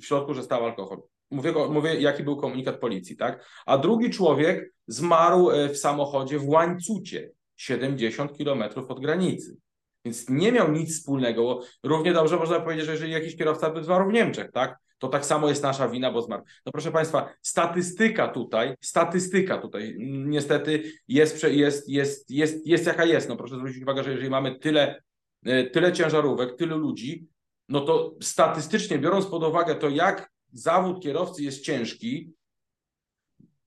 [0.00, 1.02] w środku, że stał alkohol.
[1.30, 3.46] Mówię, mówię, jaki był komunikat policji, tak?
[3.66, 7.30] A drugi człowiek zmarł e, w samochodzie w łańcucie
[7.62, 9.56] 70 kilometrów od granicy.
[10.04, 14.10] Więc nie miał nic wspólnego, równie dobrze można powiedzieć, że jeżeli jakiś kierowca by zmarł
[14.10, 14.78] w Niemczech, tak?
[14.98, 16.42] To tak samo jest nasza wina, bo zmarł.
[16.66, 23.28] No proszę Państwa, statystyka tutaj, statystyka tutaj niestety jest, jest, jest, jest, jest jaka jest.
[23.28, 25.02] No proszę zwrócić uwagę, że jeżeli mamy tyle,
[25.44, 27.26] e, tyle ciężarówek, tylu ludzi,
[27.68, 32.32] no to statystycznie biorąc pod uwagę to, jak zawód kierowcy jest ciężki,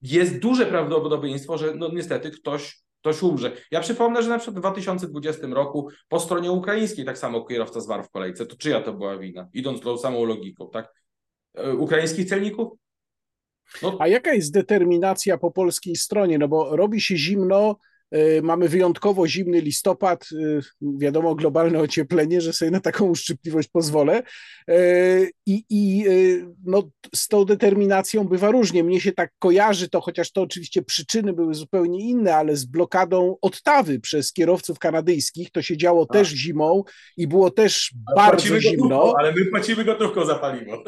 [0.01, 3.52] jest duże prawdopodobieństwo, że no niestety ktoś, ktoś umrze.
[3.72, 8.04] Ja przypomnę, że na przykład w 2020 roku po stronie ukraińskiej tak samo kierowca zmarł
[8.04, 8.46] w kolejce.
[8.46, 9.50] To czyja to była wina?
[9.54, 10.94] Idąc tą samą logiką, tak?
[11.54, 12.74] E, ukraińskich celników?
[13.82, 13.98] No.
[14.00, 16.38] A jaka jest determinacja po polskiej stronie?
[16.38, 17.76] No bo robi się zimno,
[18.43, 24.23] mamy wyjątkowo zimny listopad, e, wiadomo, globalne ocieplenie, że sobie na taką uszczypliwość pozwolę.
[24.69, 24.78] E,
[25.45, 26.06] I, i
[26.65, 26.84] no,
[27.15, 28.84] z tą determinacją bywa różnie.
[28.84, 33.38] Mnie się tak kojarzy to, chociaż to oczywiście przyczyny były zupełnie inne, ale z blokadą
[33.41, 35.51] Ottawy przez kierowców kanadyjskich.
[35.51, 36.13] To się działo A.
[36.13, 36.84] też zimą
[37.17, 38.89] i było też ale bardzo zimno.
[38.89, 40.84] Gotówką, ale my płacimy gotówką za paliwo.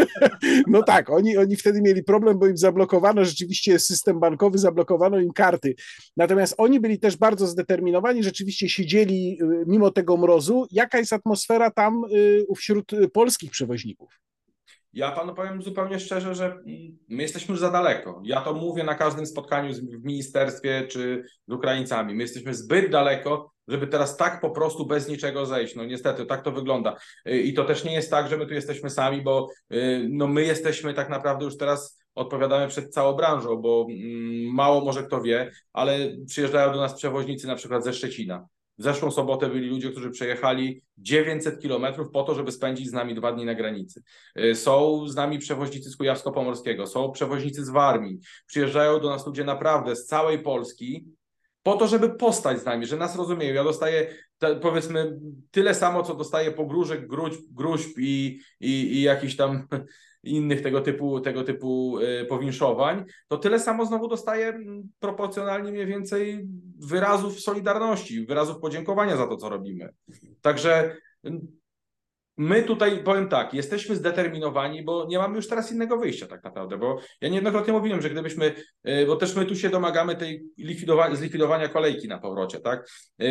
[0.66, 5.32] no tak, oni, oni wtedy mieli problem, bo im zablokowano rzeczywiście system bankowy, zablokowano im
[5.32, 5.74] karty.
[6.16, 10.66] Natomiast oni byli też bardzo zdeterminowani, rzeczywiście siedzieli y, mimo tego mrozu.
[10.70, 14.20] Jaka jest atmosfera tam y, wśród polskich przewoźników?
[14.92, 16.58] Ja panu powiem zupełnie szczerze, że
[17.08, 18.22] my jesteśmy już za daleko.
[18.24, 22.14] Ja to mówię na każdym spotkaniu w ministerstwie czy z Ukraińcami.
[22.14, 25.76] My jesteśmy zbyt daleko, żeby teraz tak po prostu bez niczego zejść.
[25.76, 26.96] No niestety, tak to wygląda.
[27.28, 29.48] Y, I to też nie jest tak, że my tu jesteśmy sami, bo
[30.08, 35.02] no my jesteśmy tak naprawdę już teraz odpowiadamy przed całą branżą, bo mm, mało może
[35.02, 38.46] kto wie, ale przyjeżdżają do nas przewoźnicy na przykład ze Szczecina.
[38.78, 43.14] W zeszłą sobotę byli ludzie, którzy przejechali 900 kilometrów po to, żeby spędzić z nami
[43.14, 44.02] dwa dni na granicy.
[44.38, 48.18] Y, są z nami przewoźnicy z Kujawsko-Pomorskiego, są przewoźnicy z Warmii.
[48.46, 51.06] Przyjeżdżają do nas ludzie naprawdę z całej Polski
[51.62, 53.54] po to, żeby postać z nami, że nas rozumieją.
[53.54, 55.18] Ja dostaję te, powiedzmy
[55.50, 59.66] tyle samo, co dostaję pogróżek, gruźb, gruźb i, i, i jakichś tam
[60.22, 64.58] innych tego typu, tego typu e, powinszowań, to tyle samo znowu dostaje
[64.98, 66.46] proporcjonalnie mniej więcej
[66.78, 69.88] wyrazów solidarności, wyrazów podziękowania za to, co robimy.
[70.40, 70.96] Także
[72.36, 76.78] My tutaj, powiem tak, jesteśmy zdeterminowani, bo nie mamy już teraz innego wyjścia tak naprawdę,
[76.78, 81.16] bo ja niejednokrotnie mówiłem, że gdybyśmy, e, bo też my tu się domagamy tej likwidowania,
[81.16, 82.88] zlikwidowania kolejki na powrocie, tak,
[83.20, 83.24] e,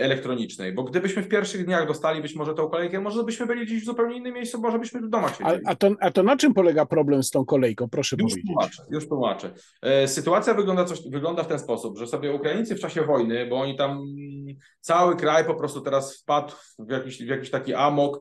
[0.00, 3.82] elektronicznej, bo gdybyśmy w pierwszych dniach dostali być może tą kolejkę, może byśmy byli gdzieś
[3.82, 5.60] w zupełnie innym miejscu, może byśmy w domach siedzieli.
[5.66, 8.46] A, a, to, a to na czym polega problem z tą kolejką, proszę już powiedzieć?
[8.46, 9.50] Tłumaczę, już tłumaczę.
[9.82, 13.60] E, sytuacja wygląda, coś, wygląda w ten sposób, że sobie Ukraińcy w czasie wojny, bo
[13.60, 14.04] oni tam,
[14.80, 18.20] cały kraj po prostu teraz wpadł w jakiś, w jakiś taki amok,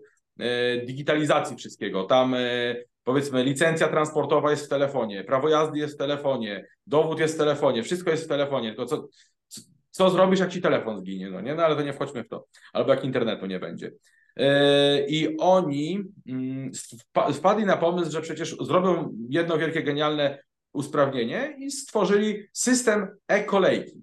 [0.85, 2.03] digitalizacji wszystkiego.
[2.03, 7.35] Tam e, powiedzmy licencja transportowa jest w telefonie, prawo jazdy jest w telefonie, dowód jest
[7.35, 9.07] w telefonie, wszystko jest w telefonie, tylko co,
[9.91, 11.55] co zrobisz, jak ci telefon zginie, no nie?
[11.55, 12.45] No ale to nie wchodźmy w to.
[12.73, 13.91] Albo jak internetu nie będzie.
[14.35, 16.71] E, I oni mm,
[17.33, 20.39] wpadli na pomysł, że przecież zrobią jedno wielkie, genialne
[20.73, 24.01] usprawnienie i stworzyli system e-kolejki.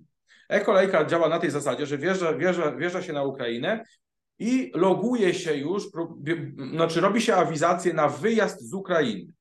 [0.49, 3.85] E-kolejka działa na tej zasadzie, że wjeżdża, wjeżdża, wjeżdża się na Ukrainę,
[4.39, 5.85] i loguje się już,
[6.73, 9.33] znaczy robi się awizację na wyjazd z Ukrainy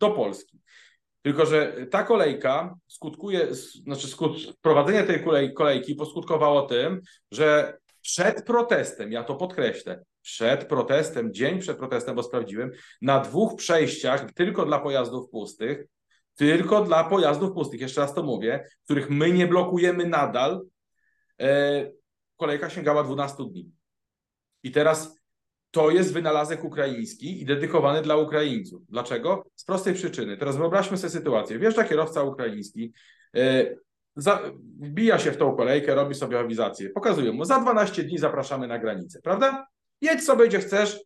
[0.00, 0.60] do Polski.
[1.22, 8.44] Tylko, że ta kolejka skutkuje, znaczy skut, prowadzenie tej kolej, kolejki poskutkowało tym, że przed
[8.44, 12.70] protestem, ja to podkreślę, przed protestem, dzień przed protestem, bo sprawdziłem,
[13.02, 15.86] na dwóch przejściach tylko dla pojazdów pustych,
[16.34, 20.60] tylko dla pojazdów pustych, jeszcze raz to mówię, których my nie blokujemy nadal,
[21.40, 21.90] e,
[22.36, 23.70] kolejka sięgała 12 dni.
[24.62, 25.20] I teraz
[25.70, 28.82] to jest wynalazek ukraiński i dedykowany dla Ukraińców.
[28.88, 29.44] Dlaczego?
[29.54, 30.36] Z prostej przyczyny.
[30.36, 31.58] Teraz wyobraźmy sobie sytuację.
[31.58, 32.92] Wjeżdża kierowca ukraiński,
[33.34, 33.78] yy,
[34.16, 34.40] za,
[34.80, 36.90] wbija się w tą kolejkę, robi sobie awizację.
[36.90, 39.66] Pokazują mu, za 12 dni zapraszamy na granicę, prawda?
[40.00, 41.00] Jedź sobie gdzie chcesz,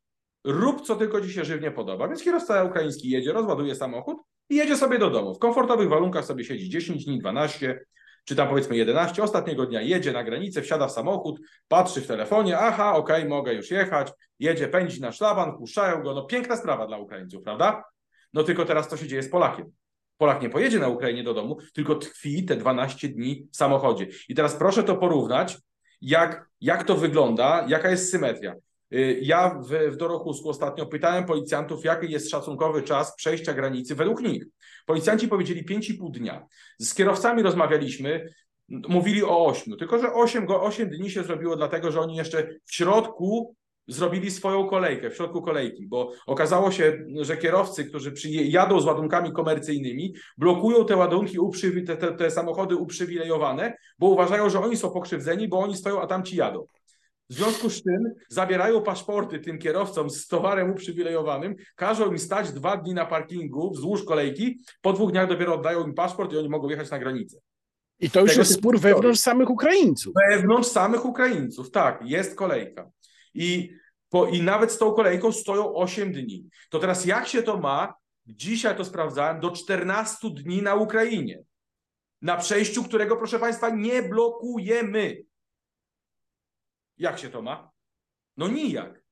[0.44, 2.08] rób co tylko ci się żywnie podoba.
[2.08, 4.18] Więc kierowca ukraiński jedzie, rozładuje samochód
[4.50, 5.34] i jedzie sobie do domu.
[5.34, 7.84] W komfortowych warunkach sobie siedzi 10 dni, 12,
[8.24, 12.58] czy tam powiedzmy 11, ostatniego dnia jedzie na granicę, wsiada w samochód, patrzy w telefonie,
[12.58, 16.86] aha, okej, okay, mogę już jechać, jedzie, pędzi na szlaban, puszczają go, no piękna sprawa
[16.86, 17.84] dla Ukraińców, prawda?
[18.32, 19.72] No tylko teraz co się dzieje z Polakiem?
[20.18, 24.06] Polak nie pojedzie na Ukrainie do domu, tylko tkwi te 12 dni w samochodzie.
[24.28, 25.56] I teraz proszę to porównać,
[26.00, 28.54] jak, jak to wygląda, jaka jest symetria.
[28.92, 34.22] Y, ja w, w Dorochusku ostatnio pytałem policjantów, jaki jest szacunkowy czas przejścia granicy według
[34.22, 34.44] nich.
[34.84, 36.46] Policjanci powiedzieli 5,5 dnia.
[36.78, 38.34] Z kierowcami rozmawialiśmy,
[38.68, 42.74] mówili o 8, tylko że 8, 8 dni się zrobiło dlatego, że oni jeszcze w
[42.74, 43.54] środku
[43.86, 49.32] zrobili swoją kolejkę, w środku kolejki, bo okazało się, że kierowcy, którzy jadą z ładunkami
[49.32, 51.38] komercyjnymi, blokują te ładunki,
[51.86, 56.06] te, te, te samochody uprzywilejowane, bo uważają, że oni są pokrzywdzeni, bo oni stoją, a
[56.06, 56.66] tamci jadą.
[57.30, 62.76] W związku z tym zabierają paszporty tym kierowcom z towarem uprzywilejowanym, każą im stać dwa
[62.76, 66.68] dni na parkingu wzdłuż kolejki, po dwóch dniach dopiero oddają im paszport i oni mogą
[66.68, 67.38] jechać na granicę.
[68.00, 70.14] I to już Tego jest spór wewnątrz samych Ukraińców.
[70.30, 72.90] Wewnątrz samych Ukraińców, tak, jest kolejka.
[73.34, 73.70] I,
[74.08, 76.48] po, I nawet z tą kolejką stoją 8 dni.
[76.70, 77.94] To teraz jak się to ma,
[78.26, 81.42] dzisiaj to sprawdzałem, do 14 dni na Ukrainie.
[82.22, 85.16] Na przejściu, którego, proszę Państwa, nie blokujemy.
[86.98, 87.70] Jak się to ma?
[88.36, 89.02] No nijak.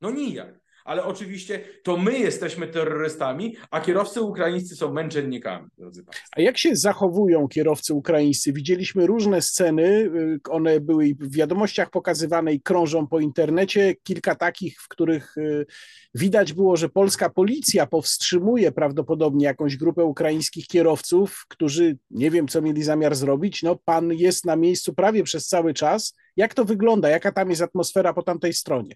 [0.00, 0.60] No nijak.
[0.84, 6.28] Ale oczywiście to my jesteśmy terrorystami, a kierowcy ukraińscy są męczennikami, drodzy Państwo.
[6.36, 8.52] A jak się zachowują kierowcy ukraińscy?
[8.52, 13.94] Widzieliśmy różne sceny, y, one były w wiadomościach pokazywane i krążą po internecie.
[14.02, 15.66] Kilka takich, w których y,
[16.14, 22.62] widać było, że polska policja powstrzymuje prawdopodobnie jakąś grupę ukraińskich kierowców, którzy nie wiem, co
[22.62, 23.62] mieli zamiar zrobić.
[23.62, 27.08] No, pan jest na miejscu prawie przez cały czas jak to wygląda?
[27.08, 28.94] Jaka tam jest atmosfera po tamtej stronie?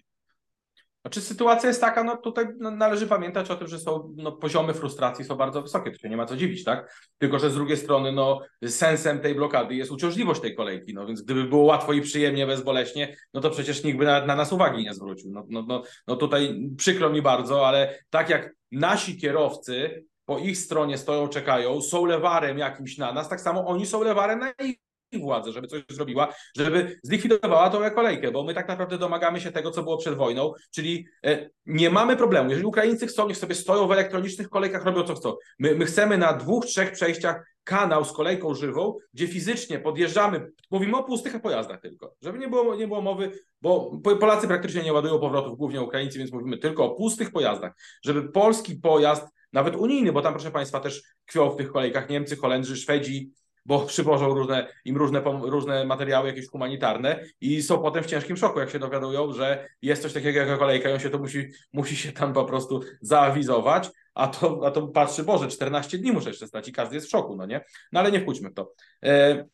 [1.05, 5.25] Znaczy sytuacja jest taka, no tutaj należy pamiętać o tym, że są no, poziomy frustracji
[5.25, 7.09] są bardzo wysokie, to się nie ma co dziwić, tak?
[7.17, 11.21] Tylko, że z drugiej strony, no sensem tej blokady jest uciążliwość tej kolejki, no więc
[11.21, 14.83] gdyby było łatwo i przyjemnie, bezboleśnie, no to przecież nikt by na, na nas uwagi
[14.83, 15.31] nie zwrócił.
[15.31, 20.57] No, no, no, no tutaj przykro mi bardzo, ale tak jak nasi kierowcy po ich
[20.57, 24.77] stronie stoją, czekają, są lewarem jakimś na nas, tak samo oni są lewarem na ich
[25.19, 29.71] władzę, żeby coś zrobiła, żeby zlikwidowała tą kolejkę, bo my tak naprawdę domagamy się tego,
[29.71, 32.49] co było przed wojną, czyli e, nie mamy problemu.
[32.49, 35.33] Jeżeli Ukraińcy chcą, niech sobie stoją w elektronicznych kolejkach, robią co chcą.
[35.59, 40.97] My, my chcemy na dwóch, trzech przejściach kanał z kolejką żywą, gdzie fizycznie podjeżdżamy, mówimy
[40.97, 45.19] o pustych pojazdach tylko, żeby nie było, nie było mowy, bo Polacy praktycznie nie ładują
[45.19, 47.73] powrotów, głównie Ukraińcy, więc mówimy tylko o pustych pojazdach,
[48.03, 52.35] żeby polski pojazd, nawet unijny, bo tam proszę Państwa też tkwią w tych kolejkach Niemcy,
[52.35, 53.31] Holendrzy, Szwedzi,
[53.65, 58.59] bo przywożą różne, im różne, różne materiały jakieś humanitarne i są potem w ciężkim szoku,
[58.59, 61.95] jak się dowiadują, że jest coś takiego jak kolejka i on się to musi, musi
[61.95, 66.47] się tam po prostu zaawizować, a to, a to patrzy, Boże, 14 dni muszę jeszcze
[66.47, 67.61] stać i każdy jest w szoku, no nie?
[67.91, 68.71] No ale nie wchodźmy w to.
[69.05, 69.45] E,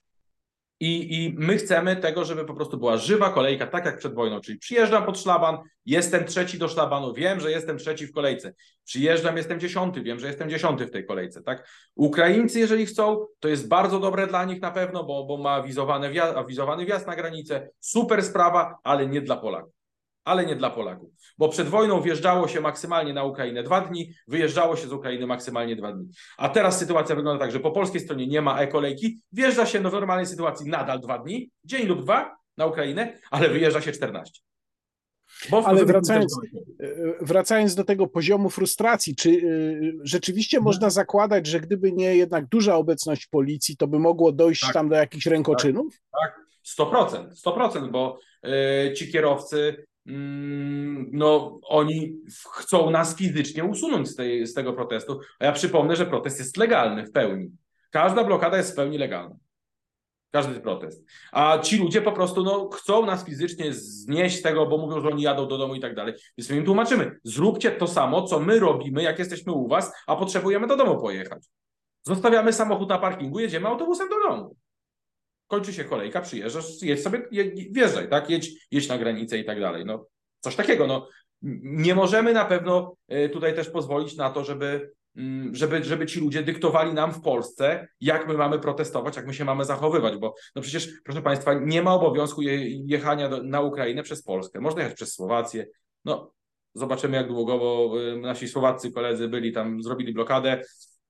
[0.82, 4.42] i, I my chcemy tego, żeby po prostu była żywa kolejka, tak jak przed wojną,
[4.42, 8.54] czyli przyjeżdżam pod szlaban, jestem trzeci do szlabanu, wiem, że jestem trzeci w kolejce.
[8.86, 11.44] Przyjeżdżam, jestem dziesiąty, wiem, że jestem dziesiąty w tej kolejce.
[11.44, 11.70] Tak?
[11.96, 16.10] Ukraińcy, jeżeli chcą, to jest bardzo dobre dla nich na pewno, bo, bo ma wizowany
[16.10, 17.70] wjazd, wizowany wjazd na granicę.
[17.80, 19.81] Super sprawa, ale nie dla Polaków
[20.24, 21.10] ale nie dla Polaków.
[21.38, 25.76] Bo przed wojną wjeżdżało się maksymalnie na Ukrainę dwa dni, wyjeżdżało się z Ukrainy maksymalnie
[25.76, 26.10] dwa dni.
[26.38, 29.84] A teraz sytuacja wygląda tak, że po polskiej stronie nie ma e-kolejki, wjeżdża się w
[29.84, 34.42] normalnej sytuacji nadal dwa dni, dzień lub dwa na Ukrainę, ale wyjeżdża się 14.
[35.66, 36.40] Ale wracając,
[36.80, 36.88] e,
[37.22, 40.64] wracając do tego poziomu frustracji, czy y, rzeczywiście no.
[40.64, 44.74] można zakładać, że gdyby nie jednak duża obecność policji, to by mogło dojść tak.
[44.74, 46.02] tam do jakichś rękoczynów?
[46.12, 46.42] Tak, tak.
[46.88, 52.14] 100%, 100%, bo y, ci kierowcy no, oni
[52.52, 55.20] chcą nas fizycznie usunąć z, tej, z tego protestu.
[55.40, 57.52] A ja przypomnę, że protest jest legalny w pełni.
[57.92, 59.36] Każda blokada jest w pełni legalna.
[60.32, 61.06] Każdy protest.
[61.32, 65.24] A ci ludzie po prostu no, chcą nas fizycznie znieść tego, bo mówią, że oni
[65.24, 66.14] jadą do domu i tak dalej.
[66.38, 70.16] Więc my im tłumaczymy, zróbcie to samo, co my robimy, jak jesteśmy u was, a
[70.16, 71.44] potrzebujemy do domu pojechać.
[72.04, 74.56] Zostawiamy samochód na parkingu, jedziemy autobusem do domu
[75.52, 77.28] kończy się kolejka, przyjeżdżasz, jedź sobie,
[77.72, 80.06] wjeżdżaj, tak, jedź, jedź na granicę i tak dalej, no
[80.40, 81.08] coś takiego, no.
[81.64, 86.20] Nie możemy na pewno e, tutaj też pozwolić na to, żeby, mm, żeby, żeby ci
[86.20, 90.36] ludzie dyktowali nam w Polsce, jak my mamy protestować, jak my się mamy zachowywać, bo
[90.56, 92.42] no przecież, proszę Państwa, nie ma obowiązku
[92.86, 95.66] jechania do, na Ukrainę przez Polskę, można jechać przez Słowację,
[96.06, 96.32] no
[96.74, 100.62] zobaczymy jak długo, bo e, nasi słowaccy koledzy byli tam, zrobili blokadę,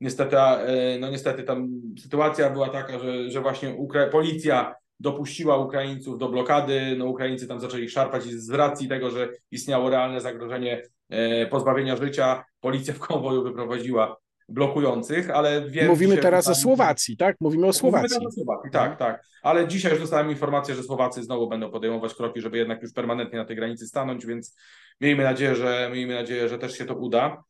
[0.01, 6.17] Niestety, e, no niestety tam sytuacja była taka, że, że właśnie Ukra policja dopuściła Ukraińców
[6.17, 10.83] do blokady, no Ukraińcy tam zaczęli szarpać i z racji tego, że istniało realne zagrożenie
[11.09, 14.17] e, pozbawienia życia, policja w konwoju wyprowadziła
[14.49, 15.87] blokujących, ale wiem...
[15.87, 17.35] Mówimy teraz o Słowacji, tak?
[17.41, 18.15] Mówimy o Słowacji.
[18.15, 19.23] Mówimy o Słowacji, tak, tak.
[19.41, 23.39] Ale dzisiaj już dostałem informację, że Słowacy znowu będą podejmować kroki, żeby jednak już permanentnie
[23.39, 24.57] na tej granicy stanąć, więc
[25.01, 27.43] miejmy nadzieję, że miejmy nadzieję, że też się to uda.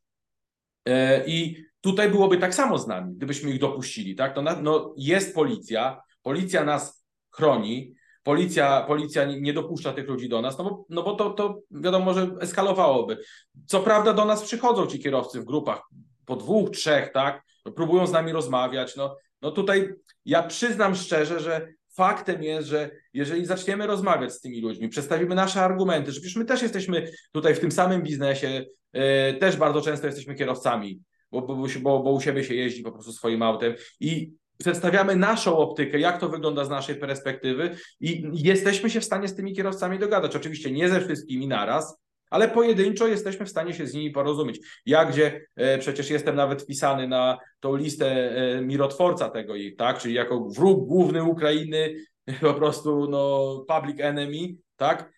[0.86, 4.36] E, I Tutaj byłoby tak samo z nami, gdybyśmy ich dopuścili, tak?
[4.36, 10.42] To na, no, jest policja, policja nas chroni, policja, policja nie dopuszcza tych ludzi do
[10.42, 13.18] nas, no bo, no bo to, to wiadomo, że eskalowałoby.
[13.66, 15.82] Co prawda do nas przychodzą ci kierowcy w grupach
[16.26, 17.44] po dwóch, trzech, tak,
[17.76, 19.90] próbują z nami rozmawiać, no, no tutaj
[20.26, 25.62] ja przyznam szczerze, że faktem jest, że jeżeli zaczniemy rozmawiać z tymi ludźmi, przedstawimy nasze
[25.62, 29.02] argumenty, że przecież my też jesteśmy tutaj w tym samym biznesie, yy,
[29.40, 31.02] też bardzo często jesteśmy kierowcami,
[31.32, 35.58] bo, bo, bo, bo u siebie się jeździ po prostu swoim autem i przedstawiamy naszą
[35.58, 40.00] optykę, jak to wygląda z naszej perspektywy i jesteśmy się w stanie z tymi kierowcami
[40.00, 40.36] dogadać.
[40.36, 44.60] Oczywiście nie ze wszystkimi naraz, ale pojedynczo jesteśmy w stanie się z nimi porozumieć.
[44.86, 49.98] Ja, gdzie e, przecież jestem nawet wpisany na tą listę e, mirotworca tego ich, tak,
[49.98, 51.96] czyli jako wróg główny Ukrainy,
[52.42, 55.12] po prostu no public enemy, tak,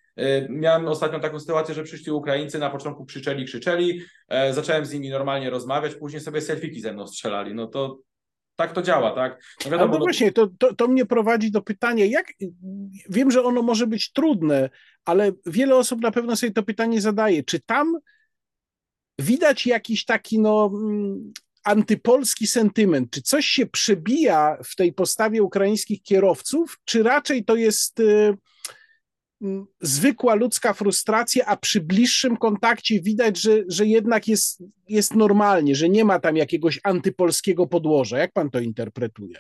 [0.49, 5.09] Miałem ostatnio taką sytuację, że przyszli Ukraińcy, na początku krzyczeli, krzyczeli, e, zacząłem z nimi
[5.09, 7.55] normalnie rozmawiać, później sobie selfiki ze mną strzelali.
[7.55, 7.99] No to
[8.55, 9.43] tak to działa, tak?
[9.65, 12.25] No, wiadomo, no właśnie, to, to, to mnie prowadzi do pytania, jak
[13.09, 14.69] wiem, że ono może być trudne,
[15.05, 17.97] ale wiele osób na pewno sobie to pytanie zadaje, czy tam
[19.19, 21.33] widać jakiś taki no mm,
[21.63, 27.99] antypolski sentyment, czy coś się przebija w tej postawie ukraińskich kierowców, czy raczej to jest
[27.99, 28.33] y,
[29.81, 35.89] zwykła ludzka frustracja, a przy bliższym kontakcie widać, że, że jednak jest, jest normalnie, że
[35.89, 38.17] nie ma tam jakiegoś antypolskiego podłoża.
[38.17, 39.37] Jak pan to interpretuje?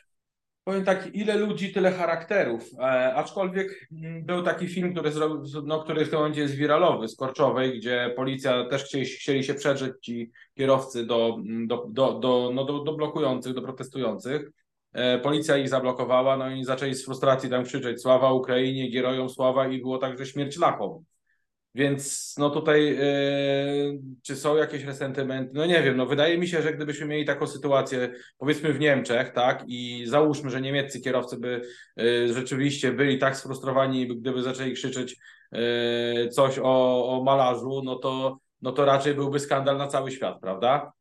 [0.63, 2.69] Powiem tak, ile ludzi, tyle charakterów.
[2.79, 7.07] E, aczkolwiek mm, był taki film, który, zrobił, no, który w tym momencie jest wiralowy,
[7.07, 11.37] z Korczowej, gdzie policja też chcieli, chcieli się przedrzeć ci kierowcy do,
[11.67, 14.51] do, do, do, no, do, do blokujących, do protestujących.
[14.93, 19.67] E, policja ich zablokowała, no i zaczęli z frustracji tam krzyczeć sława Ukrainie, gierojom sława
[19.67, 21.05] i było także śmierć lachom.
[21.75, 25.51] Więc no tutaj yy, czy są jakieś resentymenty?
[25.53, 29.31] No nie wiem, no wydaje mi się, że gdybyśmy mieli taką sytuację, powiedzmy w Niemczech,
[29.31, 31.61] tak, i załóżmy, że niemieccy kierowcy by
[31.97, 35.17] yy, rzeczywiście byli tak sfrustrowani, gdyby zaczęli krzyczeć
[35.51, 40.39] yy, coś o, o malarzu, no to, no to raczej byłby skandal na cały świat,
[40.41, 40.93] prawda?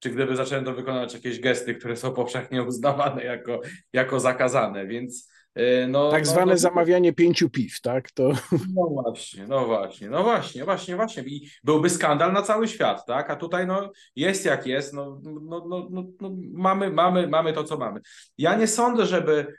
[0.00, 3.60] Czy gdyby zaczęto wykonywać jakieś gesty, które są powszechnie uznawane jako,
[3.92, 8.10] jako zakazane, więc y, no, tak no, zwane no, zamawianie pięciu piw, tak?
[8.10, 8.32] To...
[8.74, 11.22] No właśnie, no właśnie, no właśnie, właśnie, właśnie.
[11.22, 13.30] I byłby skandal na cały świat, tak?
[13.30, 17.64] A tutaj no jest jak jest, no, no, no, no, no mamy, mamy, mamy to,
[17.64, 18.00] co mamy.
[18.38, 19.54] Ja nie sądzę, żeby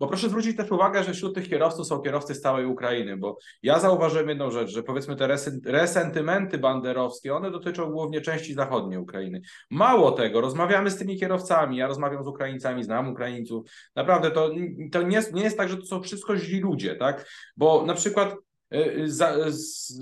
[0.00, 3.38] bo proszę zwrócić też uwagę, że wśród tych kierowców są kierowcy z całej Ukrainy, bo
[3.62, 5.28] ja zauważyłem jedną rzecz, że powiedzmy te
[5.64, 9.40] resentymenty banderowskie, one dotyczą głównie części zachodniej Ukrainy.
[9.70, 13.70] Mało tego, rozmawiamy z tymi kierowcami, ja rozmawiam z Ukraińcami, znam Ukraińców.
[13.96, 14.50] Naprawdę to,
[14.92, 17.28] to nie, nie jest tak, że to są wszystko źli ludzie, tak?
[17.56, 18.34] Bo na przykład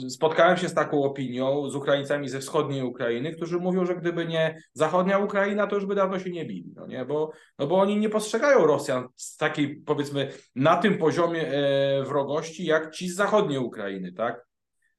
[0.09, 4.59] spotkałem się z taką opinią z Ukraińcami ze wschodniej Ukrainy, którzy mówią, że gdyby nie
[4.73, 7.05] zachodnia Ukraina, to już by dawno się nie bili, no nie?
[7.05, 12.65] Bo, no bo oni nie postrzegają Rosjan z takiej, powiedzmy, na tym poziomie e, wrogości,
[12.65, 14.47] jak ci z zachodniej Ukrainy, tak?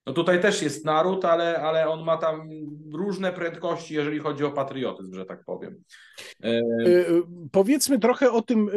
[0.05, 2.49] No tutaj też jest naród, ale, ale on ma tam
[2.93, 5.84] różne prędkości, jeżeli chodzi o patriotyzm, że tak powiem.
[6.43, 6.61] E...
[7.51, 8.70] Powiedzmy trochę o tym,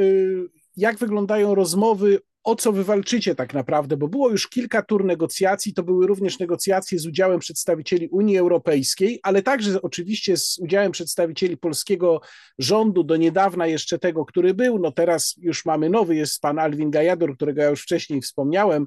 [0.77, 5.83] jak wyglądają rozmowy o co wywalczycie tak naprawdę, bo było już kilka tur negocjacji, to
[5.83, 12.21] były również negocjacje z udziałem przedstawicieli Unii Europejskiej, ale także oczywiście z udziałem przedstawicieli polskiego
[12.59, 16.91] rządu, do niedawna jeszcze tego, który był, no teraz już mamy nowy, jest pan Alvin
[16.91, 18.87] Gajador, którego ja już wcześniej wspomniałem,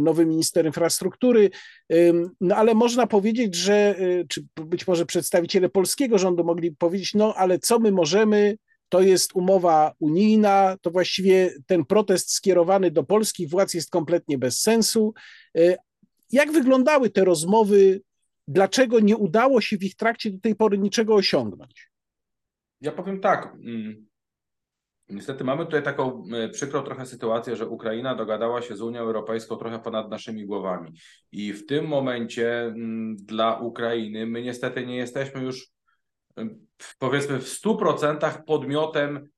[0.00, 1.50] nowy minister infrastruktury,
[2.40, 7.34] no ale można powiedzieć, że, y, czy być może przedstawiciele polskiego rządu mogli powiedzieć, no
[7.34, 8.56] ale co my możemy
[8.90, 14.60] to jest umowa unijna, to właściwie ten protest skierowany do polskich władz jest kompletnie bez
[14.60, 15.14] sensu.
[15.56, 15.76] E,
[16.32, 18.00] jak wyglądały te rozmowy?
[18.48, 21.90] Dlaczego nie udało się w ich trakcie do tej pory niczego osiągnąć?
[22.80, 23.54] Ja powiem tak.
[23.54, 24.06] Mm,
[25.08, 29.56] niestety mamy tutaj taką e, przykrą trochę sytuację, że Ukraina dogadała się z Unią Europejską
[29.56, 30.92] trochę ponad naszymi głowami.
[31.32, 35.70] I w tym momencie mm, dla Ukrainy my niestety nie jesteśmy już
[36.98, 39.28] powiedzmy w 100% podmiotem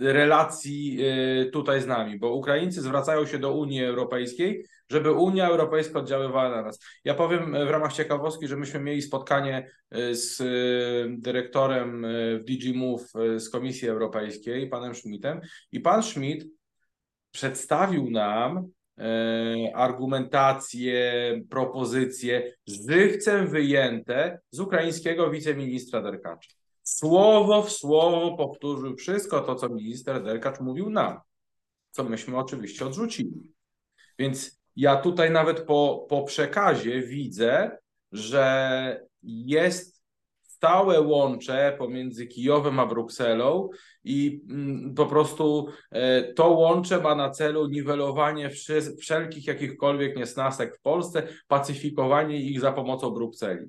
[0.00, 5.98] relacji y, tutaj z nami, bo Ukraińcy zwracają się do Unii Europejskiej, żeby Unia Europejska
[5.98, 6.80] oddziaływała na nas.
[7.04, 12.06] Ja powiem w ramach ciekawostki, że myśmy mieli spotkanie y, z y, dyrektorem
[12.40, 15.40] w DigiMove z Komisji Europejskiej, panem Schmidtem
[15.72, 16.46] i pan Schmidt
[17.30, 18.70] przedstawił nam
[19.74, 21.12] argumentacje,
[21.50, 30.22] propozycje żywcem wyjęte z ukraińskiego wiceministra Derkacza słowo w słowo powtórzył wszystko to, co minister
[30.22, 31.20] Derkacz mówił nam,
[31.90, 33.52] co myśmy oczywiście odrzucili.
[34.18, 37.78] Więc ja tutaj nawet po, po przekazie widzę,
[38.12, 39.99] że jest
[40.60, 43.68] stałe łącze pomiędzy Kijowem a Brukselą
[44.04, 48.50] i mm, po prostu e, to łącze ma na celu niwelowanie
[49.00, 53.66] wszelkich jakichkolwiek niesnasek w Polsce, pacyfikowanie ich za pomocą Brukseli.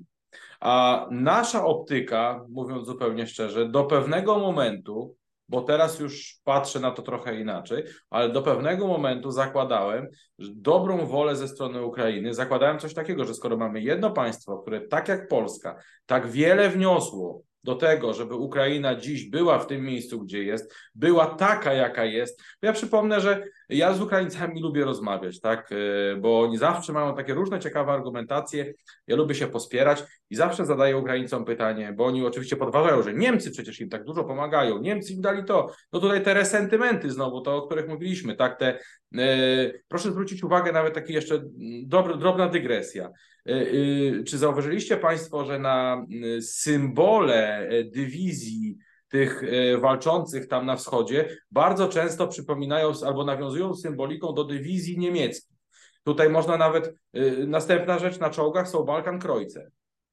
[0.60, 5.16] A nasza optyka, mówiąc zupełnie szczerze, do pewnego momentu
[5.48, 11.36] bo teraz już patrzę na to trochę inaczej, ale do pewnego momentu zakładałem dobrą wolę
[11.36, 12.34] ze strony Ukrainy.
[12.34, 15.76] Zakładałem coś takiego, że skoro mamy jedno państwo, które tak jak Polska,
[16.06, 21.26] tak wiele wniosło do tego, żeby Ukraina dziś była w tym miejscu, gdzie jest, była
[21.26, 22.42] taka, jaka jest.
[22.62, 27.34] Ja przypomnę, że ja z Ukraińcami lubię rozmawiać, tak, e, bo oni zawsze mają takie
[27.34, 28.74] różne ciekawe argumentacje.
[29.06, 33.50] Ja lubię się pospierać i zawsze zadaję Ukraińcom pytanie, bo oni oczywiście podważają, że Niemcy
[33.50, 35.72] przecież im tak dużo pomagają, Niemcy im dali to.
[35.92, 38.78] No tutaj te resentymenty znowu, to o których mówiliśmy, tak, te
[39.18, 41.42] e, proszę zwrócić uwagę nawet taki jeszcze
[41.86, 43.10] dobry, drobna dygresja.
[43.46, 46.06] E, czy zauważyliście Państwo, że na
[46.40, 48.78] symbole dywizji
[49.12, 55.56] tych e, walczących tam na wschodzie bardzo często przypominają albo nawiązują symboliką do dywizji niemieckiej.
[56.04, 59.70] Tutaj można nawet, e, następna rzecz na czołgach są Balkan Krojce,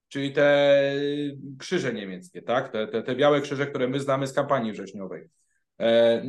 [0.08, 0.94] czyli te
[1.60, 2.72] krzyże niemieckie, tak?
[2.72, 5.30] Te, te, te białe krzyże, które my znamy z kampanii wrześniowej.
[5.80, 6.24] E,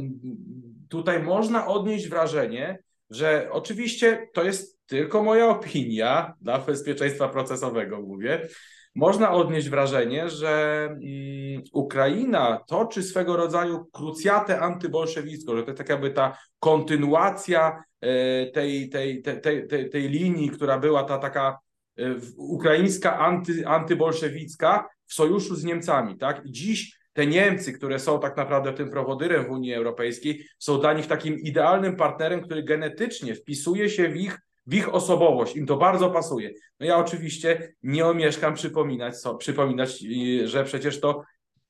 [0.89, 2.79] tutaj można odnieść wrażenie,
[3.11, 8.49] że oczywiście to jest tylko moja opinia dla bezpieczeństwa procesowego, mówię,
[8.95, 15.89] można odnieść wrażenie, że mm, Ukraina toczy swego rodzaju krucjatę antybolszewicką, że to jest tak
[15.89, 21.59] jakby ta kontynuacja e, tej, tej, tej, tej, tej linii, która była ta taka
[21.99, 22.03] e,
[22.37, 26.19] ukraińska anty, antybolszewicka w sojuszu z Niemcami.
[26.19, 26.43] Tak?
[26.47, 31.07] Dziś te Niemcy, które są tak naprawdę tym prowodyrem w Unii Europejskiej, są dla nich
[31.07, 36.11] takim idealnym partnerem, który genetycznie wpisuje się w ich w ich osobowość, im to bardzo
[36.11, 36.51] pasuje.
[36.81, 40.05] No ja oczywiście nie omieszkam przypominać, so, przypominać
[40.45, 41.23] że przecież to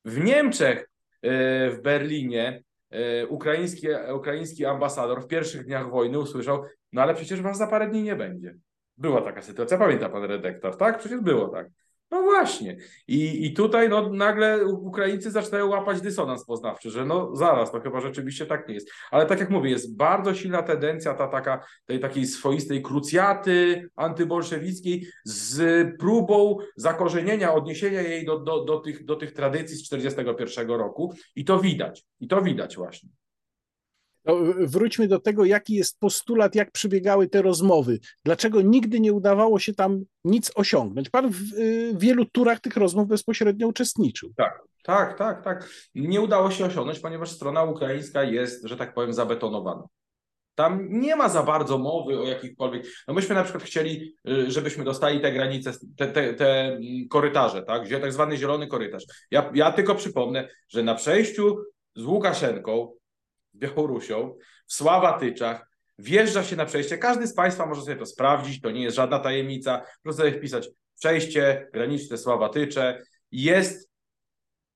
[0.04, 0.90] w Niemczech,
[1.22, 7.40] e, w Berlinie, e, ukraiński, ukraiński ambasador w pierwszych dniach wojny usłyszał, no ale przecież
[7.40, 8.54] was za parę dni nie będzie.
[8.96, 10.98] Była taka sytuacja, pamięta pan redaktor, tak?
[10.98, 11.68] Przecież było tak.
[12.10, 12.76] No właśnie.
[13.08, 18.00] I, I tutaj no, nagle Ukraińcy zaczynają łapać dysonans poznawczy, że no zaraz, to chyba
[18.00, 18.90] rzeczywiście tak nie jest.
[19.10, 25.06] Ale tak jak mówię, jest bardzo silna tendencja ta taka, tej takiej swoistej krucjaty antybolszewickiej
[25.24, 31.14] z próbą zakorzenienia, odniesienia jej do, do, do, tych, do tych tradycji z 1941 roku.
[31.36, 32.04] I to widać.
[32.20, 33.19] I to widać właśnie.
[34.24, 37.98] No, wróćmy do tego, jaki jest postulat, jak przebiegały te rozmowy.
[38.24, 41.10] Dlaczego nigdy nie udawało się tam nic osiągnąć?
[41.10, 44.32] Pan w y, wielu turach tych rozmów bezpośrednio uczestniczył.
[44.36, 45.68] Tak, tak, tak, tak.
[45.94, 49.84] Nie udało się osiągnąć, ponieważ strona ukraińska jest, że tak powiem, zabetonowana.
[50.54, 52.86] Tam nie ma za bardzo mowy o jakichkolwiek.
[53.08, 57.62] No myśmy na przykład chcieli, y, żebyśmy dostali te granice, te, te, te mm, korytarze,
[57.62, 57.88] tak?
[58.00, 59.04] Tak zwany zielony korytarz.
[59.30, 61.56] Ja, ja tylko przypomnę, że na przejściu
[61.96, 62.92] z Łukaszenką
[63.54, 64.36] Białorusią,
[64.66, 66.98] w Sławatyczach, wjeżdża się na przejście.
[66.98, 69.82] Każdy z Państwa może sobie to sprawdzić, to nie jest żadna tajemnica.
[70.02, 73.02] Proszę sobie wpisać przejście graniczne Sławatycze.
[73.32, 73.90] Jest,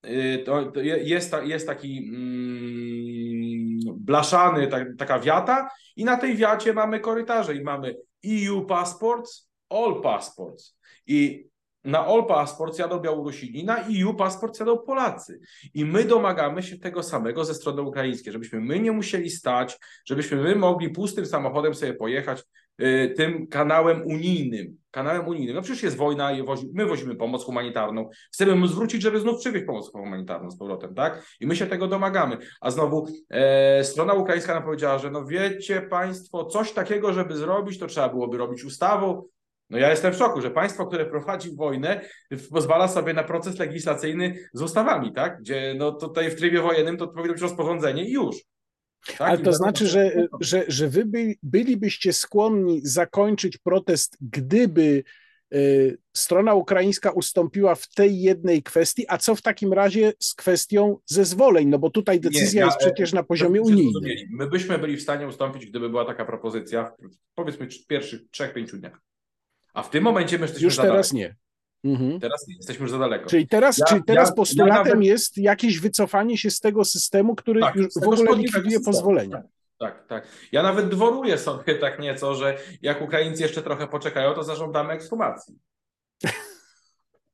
[0.07, 6.73] y, to, to jest, jest taki mm, blaszany, tak, taka wiata i na tej wiacie
[6.73, 7.97] mamy korytarze i mamy
[8.27, 10.79] EU passports, all passports.
[11.07, 11.49] I
[11.85, 15.41] na All Passport jadą Białorusini, na EU Passport jadą Polacy.
[15.75, 20.37] I my domagamy się tego samego ze strony ukraińskiej, żebyśmy my nie musieli stać, żebyśmy
[20.37, 22.45] my mogli pustym samochodem sobie pojechać
[22.83, 24.77] y, tym kanałem unijnym.
[24.91, 25.57] Kanałem unijnym.
[25.57, 26.31] No przecież jest wojna,
[26.73, 28.11] my wozimy pomoc humanitarną.
[28.33, 31.27] Chcemy mu zwrócić, żeby znów przywieźć pomoc humanitarną z powrotem, tak?
[31.41, 32.39] I my się tego domagamy.
[32.61, 37.79] A znowu e, strona ukraińska nam powiedziała, że no wiecie Państwo, coś takiego, żeby zrobić,
[37.79, 39.23] to trzeba byłoby robić ustawą,
[39.71, 42.01] no ja jestem w szoku, że państwo, które prowadzi wojnę,
[42.51, 45.39] pozwala sobie na proces legislacyjny z ustawami, tak?
[45.41, 48.37] Gdzie no tutaj w trybie wojennym to powinno być rozporządzenie i już.
[49.07, 49.21] Tak?
[49.21, 55.05] Ale to znaczy, że, że, że wy by, bylibyście skłonni zakończyć protest, gdyby
[55.55, 60.99] y, strona ukraińska ustąpiła w tej jednej kwestii, a co w takim razie z kwestią
[61.07, 61.69] zezwoleń?
[61.69, 64.03] No bo tutaj decyzja Nie, ja, jest przecież na poziomie unijnym.
[64.31, 68.77] My byśmy byli w stanie ustąpić, gdyby była taka propozycja w powiedzmy pierwszych trzech, pięciu
[68.77, 69.01] dniach.
[69.75, 71.37] A w tym momencie my jesteśmy Już teraz nie.
[71.85, 72.21] Mhm.
[72.21, 73.31] Teraz nie, jesteśmy już za daleko.
[73.31, 75.05] Czyli teraz, ja, czyli teraz ja, postulatem ja nawet...
[75.05, 79.37] jest jakieś wycofanie się z tego systemu, który tak, już w ogóle likwiduje pozwolenia.
[79.37, 79.47] Tak,
[79.79, 80.29] tak, tak.
[80.53, 85.59] Ja nawet dworuję sobie tak nieco, że jak Ukraińcy jeszcze trochę poczekają, to zażądamy ekshumacji.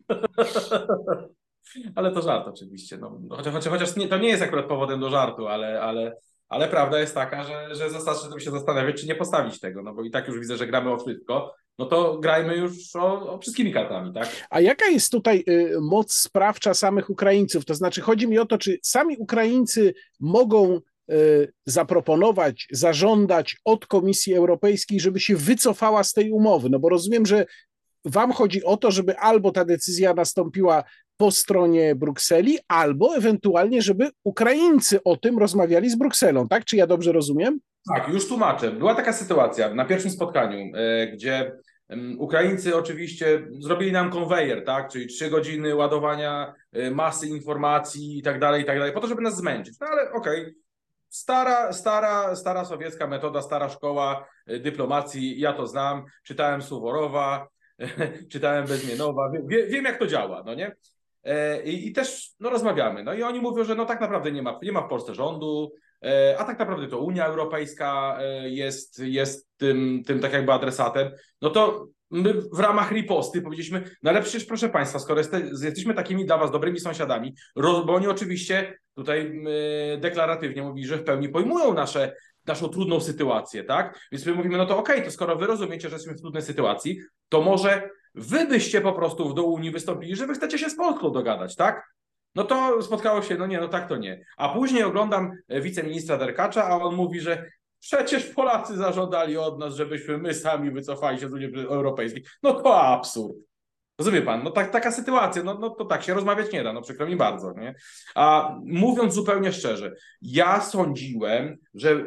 [1.95, 2.99] ale to żart oczywiście.
[2.99, 6.16] No, chociaż chociaż, chociaż nie, to nie jest akurat powodem do żartu, ale, ale,
[6.49, 10.03] ale prawda jest taka, że, że zastanów się zastanawiać, czy nie postawić tego, no bo
[10.03, 13.72] i tak już widzę, że gramy o wszystko, no to grajmy już o, o wszystkimi
[13.72, 14.28] kartami, tak?
[14.51, 17.64] A jaka jest tutaj y, moc sprawcza samych Ukraińców?
[17.64, 24.35] To znaczy, chodzi mi o to, czy sami Ukraińcy mogą y, zaproponować, zażądać od Komisji
[24.35, 26.70] Europejskiej, żeby się wycofała z tej umowy?
[26.70, 27.47] No bo rozumiem, że
[28.05, 30.85] Wam chodzi o to, żeby albo ta decyzja nastąpiła
[31.16, 36.64] po stronie Brukseli, albo ewentualnie, żeby Ukraińcy o tym rozmawiali z Brukselą, tak?
[36.64, 37.61] Czy ja dobrze rozumiem?
[37.95, 38.70] Tak, już tłumaczę.
[38.70, 41.53] Była taka sytuacja na pierwszym spotkaniu, e, gdzie
[42.18, 44.88] Ukraińcy oczywiście zrobili nam konwejer, tak?
[44.88, 49.07] Czyli trzy godziny ładowania e, masy informacji i tak dalej, i tak dalej, po to,
[49.07, 49.80] żeby nas zmęczyć.
[49.80, 50.55] No ale okej, okay.
[51.09, 57.49] Stara, stara, stara sowiecka metoda, stara szkoła e, dyplomacji, ja to znam, czytałem Suworowa,
[58.32, 60.76] czytałem Bezmienowa, wie, wiem jak to działa, no nie?
[61.64, 63.05] I, I, też no, rozmawiamy.
[63.05, 65.72] No i oni mówią, że no tak naprawdę nie ma, nie ma w Polsce rządu,
[65.72, 65.89] E,
[66.38, 71.11] a tak naprawdę to Unia Europejska e, jest, jest tym, tym tak jakby adresatem,
[71.42, 75.20] no to my w ramach riposty powiedzieliśmy, no ale przecież proszę Państwa, skoro
[75.62, 79.42] jesteśmy takimi dla Was dobrymi sąsiadami, bo oni oczywiście tutaj
[79.98, 83.98] deklaratywnie mówili, że w pełni pojmują nasze, naszą trudną sytuację, tak?
[84.12, 86.42] Więc my mówimy, no to okej, okay, to skoro Wy rozumiecie, że jesteśmy w trudnej
[86.42, 90.76] sytuacji, to może Wy byście po prostu do Unii wystąpili, że Wy chcecie się z
[90.76, 91.82] Polską dogadać, tak?
[92.35, 94.24] No to spotkało się, no nie, no tak to nie.
[94.37, 97.51] A później oglądam e, wiceministra Derkacza, a on mówi, że
[97.81, 102.24] przecież Polacy zażądali od nas, żebyśmy my sami wycofali się z Unii Europejskiej.
[102.43, 103.37] No to absurd.
[103.99, 104.45] Rozumie pan?
[104.45, 107.16] No tak, taka sytuacja, no, no to tak się rozmawiać nie da, no przykro mi
[107.16, 107.53] bardzo.
[107.53, 107.74] Nie?
[108.14, 112.05] A mówiąc zupełnie szczerze, ja sądziłem, że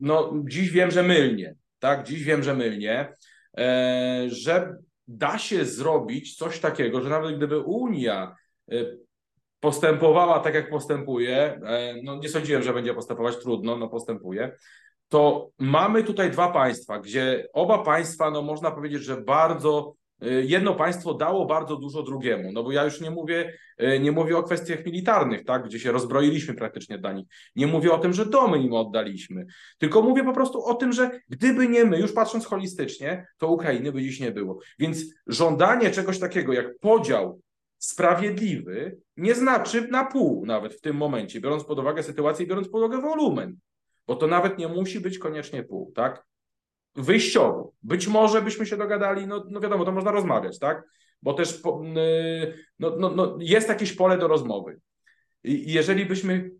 [0.00, 2.06] no dziś wiem, że mylnie, tak?
[2.06, 3.14] Dziś wiem, że mylnie,
[3.58, 4.76] e, że
[5.08, 8.36] da się zrobić coś takiego, że nawet gdyby Unia
[8.72, 8.74] e,
[9.64, 14.56] postępowała tak, jak postępuje, e, no nie sądziłem, że będzie postępować trudno, no postępuje,
[15.08, 20.74] to mamy tutaj dwa państwa, gdzie oba państwa, no można powiedzieć, że bardzo e, jedno
[20.74, 22.52] państwo dało bardzo dużo drugiemu.
[22.52, 25.92] No bo ja już nie mówię, e, nie mówię o kwestiach militarnych, tak, gdzie się
[25.92, 27.26] rozbroiliśmy praktycznie dla nich.
[27.56, 29.46] Nie mówię o tym, że domy im oddaliśmy,
[29.78, 33.92] tylko mówię po prostu o tym, że gdyby nie my, już patrząc holistycznie, to Ukrainy
[33.92, 34.58] by dziś nie było.
[34.78, 37.40] Więc żądanie czegoś takiego jak podział
[37.78, 42.68] sprawiedliwy nie znaczy na pół nawet w tym momencie, biorąc pod uwagę sytuację i biorąc
[42.68, 43.56] pod uwagę wolumen,
[44.06, 46.24] bo to nawet nie musi być koniecznie pół, tak?
[46.96, 47.72] Wyjściowo.
[47.82, 50.82] Być może byśmy się dogadali, no, no wiadomo, to można rozmawiać, tak?
[51.22, 51.82] Bo też po,
[52.78, 54.80] no, no, no, jest jakieś pole do rozmowy.
[55.44, 56.50] Jeżeli byśmy,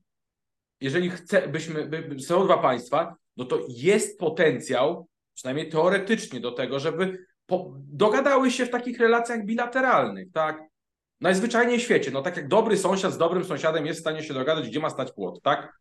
[0.81, 6.79] jeżeli chce, byśmy, by, są dwa państwa, no to jest potencjał, przynajmniej teoretycznie, do tego,
[6.81, 10.74] żeby po, dogadały się w takich relacjach bilateralnych, tak?
[11.21, 14.35] Najzwyczajniej w świecie, no tak jak dobry sąsiad z dobrym sąsiadem jest w stanie się
[14.35, 15.73] dogadać, gdzie ma stać płot, tak?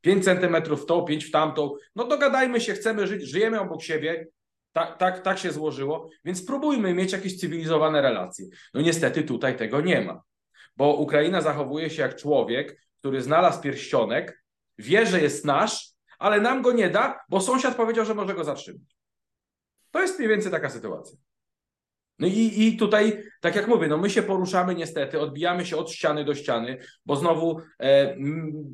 [0.00, 4.26] 5 centymetrów w tą, 5 w tamtą, no dogadajmy się, chcemy żyć, żyjemy obok siebie,
[4.72, 8.46] tak, tak, tak się złożyło, więc spróbujmy mieć jakieś cywilizowane relacje.
[8.74, 10.22] No niestety tutaj tego nie ma,
[10.76, 14.44] bo Ukraina zachowuje się jak człowiek, który znalazł pierścionek,
[14.78, 18.44] wie, że jest nasz, ale nam go nie da, bo sąsiad powiedział, że może go
[18.44, 18.96] zatrzymać.
[19.90, 21.18] To jest mniej więcej taka sytuacja.
[22.18, 25.90] No i, i tutaj, tak jak mówię, no my się poruszamy niestety, odbijamy się od
[25.90, 28.16] ściany do ściany, bo znowu e,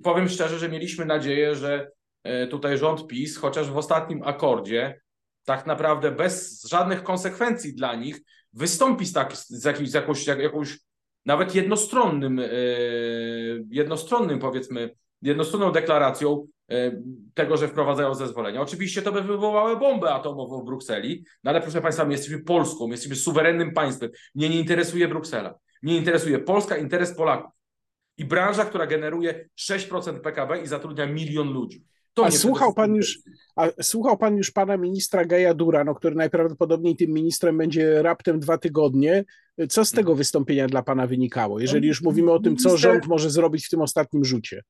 [0.02, 1.90] powiem szczerze, że mieliśmy nadzieję, że
[2.24, 5.00] e, tutaj rząd PiS, chociaż w ostatnim akordzie,
[5.44, 8.20] tak naprawdę bez żadnych konsekwencji dla nich,
[8.52, 10.78] wystąpi z, tak, z, jakimś, z jakąś, jak, jakąś
[11.26, 12.44] nawet jednostronnym, e,
[13.70, 14.90] jednostronnym powiedzmy,
[15.22, 16.46] jednostronną deklaracją
[17.34, 18.60] tego, że wprowadzają zezwolenia.
[18.60, 22.86] Oczywiście to by wywołało bombę atomową w Brukseli, no ale proszę Państwa, my jesteśmy Polską,
[22.86, 24.10] my jesteśmy suwerennym państwem.
[24.34, 25.58] Mnie nie interesuje Bruksela.
[25.82, 27.50] Mnie interesuje Polska, interes Polaków.
[28.16, 31.84] I branża, która generuje 6% PKB i zatrudnia milion ludzi.
[32.14, 33.18] To a słuchał pan, już,
[33.56, 38.58] a słuchał pan już pana ministra Gaja Durano, który najprawdopodobniej tym ministrem będzie raptem dwa
[38.58, 39.24] tygodnie.
[39.68, 43.30] Co z tego wystąpienia dla pana wynikało, jeżeli już mówimy o tym, co rząd może
[43.30, 44.62] zrobić w tym ostatnim rzucie?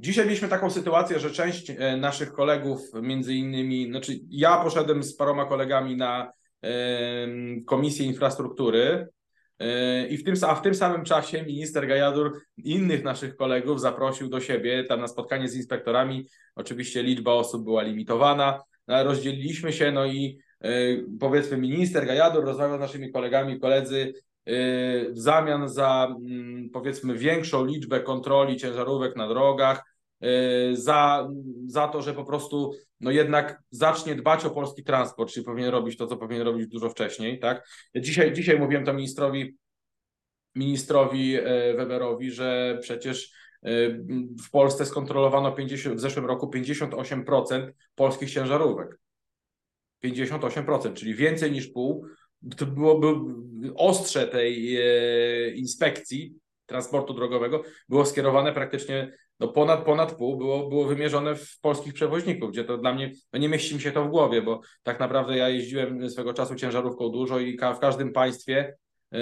[0.00, 5.16] Dzisiaj mieliśmy taką sytuację, że część e, naszych kolegów, między innymi, znaczy ja poszedłem z
[5.16, 6.30] paroma kolegami na
[7.66, 9.08] Komisję Infrastruktury
[9.58, 14.28] e, i w tym, a w tym samym czasie minister Gajadur innych naszych kolegów zaprosił
[14.28, 16.26] do siebie tam na spotkanie z inspektorami.
[16.54, 20.70] Oczywiście liczba osób była limitowana, no, ale rozdzieliliśmy się, no i e,
[21.20, 24.12] powiedzmy minister Gajadur rozmawiał z naszymi kolegami, koledzy
[24.46, 29.82] w zamian za mm, powiedzmy większą liczbę kontroli ciężarówek na drogach,
[30.24, 31.28] y, za,
[31.66, 35.96] za to, że po prostu no jednak zacznie dbać o polski transport, czyli powinien robić
[35.96, 37.68] to, co powinien robić dużo wcześniej, tak?
[37.96, 39.56] Dzisiaj, dzisiaj mówiłem to ministrowi
[40.54, 41.42] ministrowi y,
[41.76, 43.32] Weberowi, że przecież
[43.66, 44.04] y,
[44.46, 48.98] w Polsce skontrolowano 50, w zeszłym roku 58% polskich ciężarówek.
[50.04, 52.06] 58%, czyli więcej niż pół
[52.56, 53.06] to byłoby
[53.74, 56.34] ostrze tej e, inspekcji
[56.66, 62.50] transportu drogowego było skierowane praktycznie no ponad, ponad pół było, było wymierzone w polskich przewoźników,
[62.50, 65.36] gdzie to dla mnie, no nie mieści mi się to w głowie, bo tak naprawdę
[65.36, 68.76] ja jeździłem swego czasu ciężarówką dużo i ka w każdym państwie
[69.12, 69.20] yy,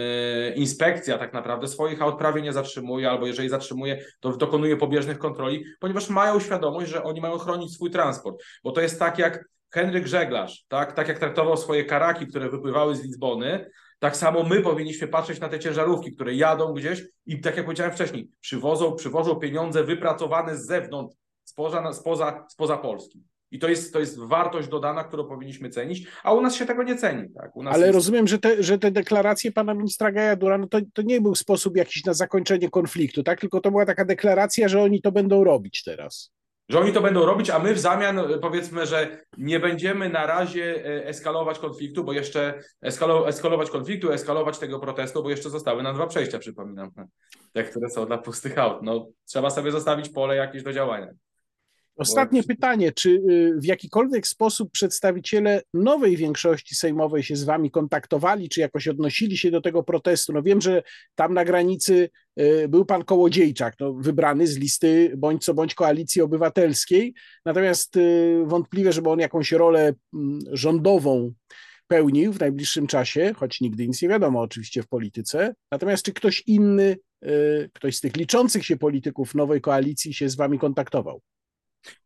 [0.55, 5.65] inspekcja tak naprawdę swoich aut prawie nie zatrzymuje, albo jeżeli zatrzymuje, to dokonuje pobieżnych kontroli,
[5.81, 9.45] ponieważ mają świadomość, że oni mają chronić swój transport, bo to jest tak jak
[9.75, 14.61] Henryk Żeglarz, tak, tak jak traktował swoje karaki, które wypływały z Lizbony, tak samo my
[14.61, 19.37] powinniśmy patrzeć na te ciężarówki, które jadą gdzieś i tak jak powiedziałem wcześniej, przywożą, przywożą
[19.37, 23.23] pieniądze wypracowane z zewnątrz, spoza, spoza, spoza Polski.
[23.51, 26.83] I to jest, to jest wartość dodana, którą powinniśmy cenić, a u nas się tego
[26.83, 27.29] nie ceni.
[27.35, 27.51] Tak?
[27.67, 27.95] Ale jest...
[27.95, 31.77] rozumiem, że te, że te deklaracje pana ministra Gajadura, no to, to nie był sposób
[31.77, 33.41] jakiś na zakończenie konfliktu, tak?
[33.41, 36.33] Tylko to była taka deklaracja, że oni to będą robić teraz
[36.73, 40.27] że oni to będą robić, a my w zamian e, powiedzmy, że nie będziemy na
[40.27, 45.83] razie e, eskalować konfliktu, bo jeszcze eskalo, eskalować konfliktu, eskalować tego protestu, bo jeszcze zostały
[45.83, 46.91] nam dwa przejścia, przypominam,
[47.53, 48.83] te, które są dla pustych aut.
[48.83, 51.09] No, trzeba sobie zostawić pole jakieś do działania.
[51.97, 58.49] Ostatnie pytanie, czy y, w jakikolwiek sposób przedstawiciele nowej większości sejmowej się z wami kontaktowali,
[58.49, 60.33] czy jakoś odnosili się do tego protestu?
[60.33, 60.83] No wiem, że
[61.15, 66.23] tam na granicy y, był pan Kołodziejczak, no, wybrany z listy bądź co bądź koalicji
[66.23, 67.15] obywatelskiej,
[67.45, 71.33] natomiast y, wątpliwe, żeby on jakąś rolę mm, rządową
[71.87, 75.55] pełnił w najbliższym czasie, choć nigdy nic nie wiadomo oczywiście w polityce.
[75.73, 76.97] Natomiast czy ktoś inny,
[77.73, 81.21] ktoś z tych liczących się polityków nowej koalicji się z wami kontaktował?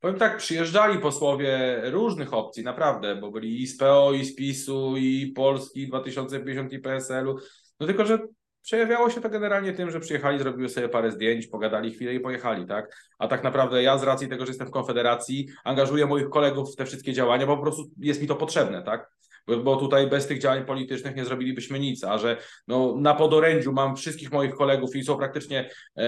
[0.00, 4.96] Powiem tak, przyjeżdżali posłowie różnych opcji, naprawdę, bo byli i z PO, i z PiSu,
[4.96, 7.36] i Polski 2050 i PSL-u.
[7.80, 8.18] No tylko, że
[8.62, 12.66] przejawiało się to generalnie tym, że przyjechali, zrobiły sobie parę zdjęć, pogadali chwilę i pojechali,
[12.66, 12.96] tak?
[13.18, 16.76] A tak naprawdę ja z racji tego, że jestem w Konfederacji, angażuję moich kolegów w
[16.76, 19.10] te wszystkie działania, bo po prostu jest mi to potrzebne, tak?
[19.64, 22.36] Bo tutaj bez tych działań politycznych nie zrobilibyśmy nic, a że
[22.68, 26.04] no, na podorędziu mam wszystkich moich kolegów i są praktycznie e,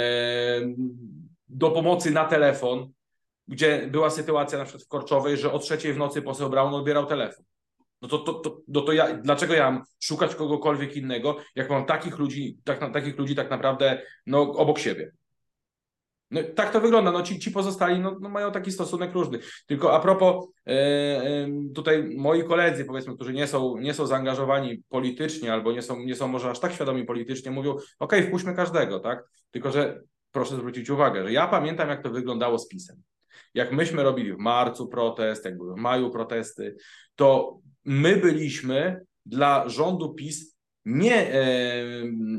[1.48, 2.92] do pomocy na telefon,
[3.48, 7.06] gdzie była sytuacja na przykład w Korczowej, że o trzeciej w nocy poseł Braun odbierał
[7.06, 7.44] telefon.
[8.02, 11.84] No to, to, to, no to ja, dlaczego ja mam szukać kogokolwiek innego, jak mam
[11.84, 15.12] takich ludzi, tak, takich ludzi tak naprawdę no, obok siebie?
[16.30, 17.12] No, tak to wygląda.
[17.12, 19.38] No, ci, ci pozostali no, no, mają taki stosunek różny.
[19.66, 24.82] Tylko a propos e, e, tutaj moi koledzy, powiedzmy, którzy nie są, nie są zaangażowani
[24.88, 29.00] politycznie albo nie są, nie są może aż tak świadomi politycznie, mówią, ok, wpuśćmy każdego,
[29.00, 29.24] tak?
[29.50, 30.00] Tylko, że
[30.32, 33.02] proszę zwrócić uwagę, że ja pamiętam, jak to wyglądało z pisem
[33.54, 36.76] jak myśmy robili w marcu protest, jak były w maju protesty,
[37.14, 41.42] to my byliśmy dla rządu PiS nie, e,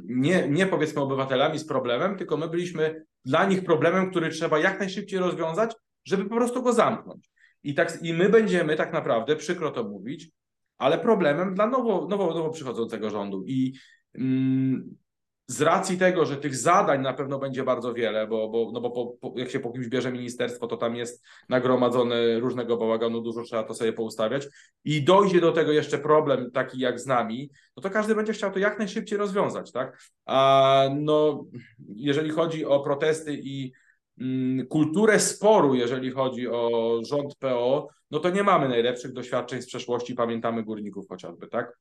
[0.05, 4.79] nie, nie powiedzmy obywatelami z problemem, tylko my byliśmy dla nich problemem, który trzeba jak
[4.79, 5.75] najszybciej rozwiązać,
[6.05, 7.29] żeby po prostu go zamknąć.
[7.63, 10.29] I, tak, I my będziemy tak naprawdę, przykro to mówić,
[10.77, 13.43] ale problemem dla nowo, nowo, nowo przychodzącego rządu.
[13.47, 13.73] I
[14.13, 14.95] mm,
[15.49, 18.91] z racji tego, że tych zadań na pewno będzie bardzo wiele, bo, bo, no bo
[18.91, 23.43] po, po, jak się po kimś bierze ministerstwo, to tam jest nagromadzone różnego bałaganu, dużo
[23.43, 24.47] trzeba to sobie poustawiać
[24.83, 28.51] i dojdzie do tego jeszcze problem taki jak z nami, no to każdy będzie chciał
[28.51, 30.01] to jak najszybciej rozwiązać, tak?
[30.25, 31.45] A no,
[31.95, 33.71] jeżeli chodzi o protesty i
[34.21, 39.67] mm, kulturę sporu, jeżeli chodzi o rząd PO, no to nie mamy najlepszych doświadczeń z
[39.67, 41.77] przeszłości, pamiętamy górników chociażby, tak?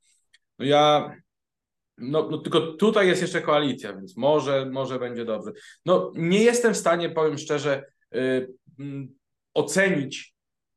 [0.58, 1.12] No ja
[1.98, 5.52] no, no, tylko tutaj jest jeszcze koalicja, więc może, może będzie dobrze.
[5.86, 8.56] No nie jestem w stanie, powiem szczerze, yy,
[9.54, 10.34] ocenić,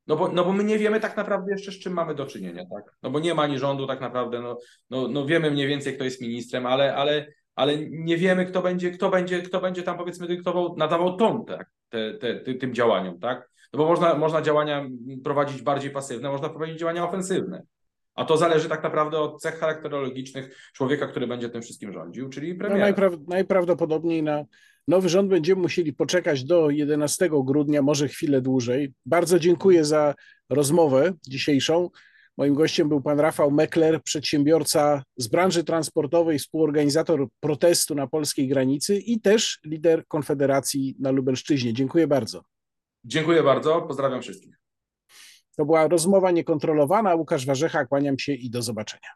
[0.07, 2.63] no bo, no bo my nie wiemy tak naprawdę jeszcze z czym mamy do czynienia,
[2.76, 2.95] tak?
[3.03, 4.57] No bo nie ma ani rządu tak naprawdę, no,
[4.89, 8.91] no, no wiemy mniej więcej kto jest ministrem, ale, ale, ale nie wiemy kto będzie,
[8.91, 13.19] kto będzie, kto będzie tam powiedzmy dyktował, nadawał ton tak, te, te, te, tym działaniom,
[13.19, 13.51] tak?
[13.74, 14.88] No bo można, można działania
[15.24, 17.63] prowadzić bardziej pasywne, można prowadzić działania ofensywne.
[18.16, 22.53] A to zależy tak naprawdę od cech charakterologicznych człowieka, który będzie tym wszystkim rządził, czyli
[22.53, 22.78] no, premiera.
[22.78, 24.45] No najpraw najprawdopodobniej na
[24.88, 28.93] nowy rząd będziemy musieli poczekać do 11 grudnia, może chwilę dłużej.
[29.05, 30.16] Bardzo dziękuję za
[30.49, 31.89] rozmowę dzisiejszą.
[32.38, 38.97] Moim gościem był pan Rafał Mekler, przedsiębiorca z branży transportowej, współorganizator protestu na polskiej granicy
[38.97, 41.74] i też lider Konfederacji na Lubelszczyźnie.
[41.74, 42.43] Dziękuję bardzo.
[43.05, 44.61] Dziękuję bardzo, pozdrawiam wszystkich.
[45.62, 47.16] To była rozmowa niekontrolowana.
[47.16, 49.09] Łukasz Warzecha, kłaniam się i do zobaczenia.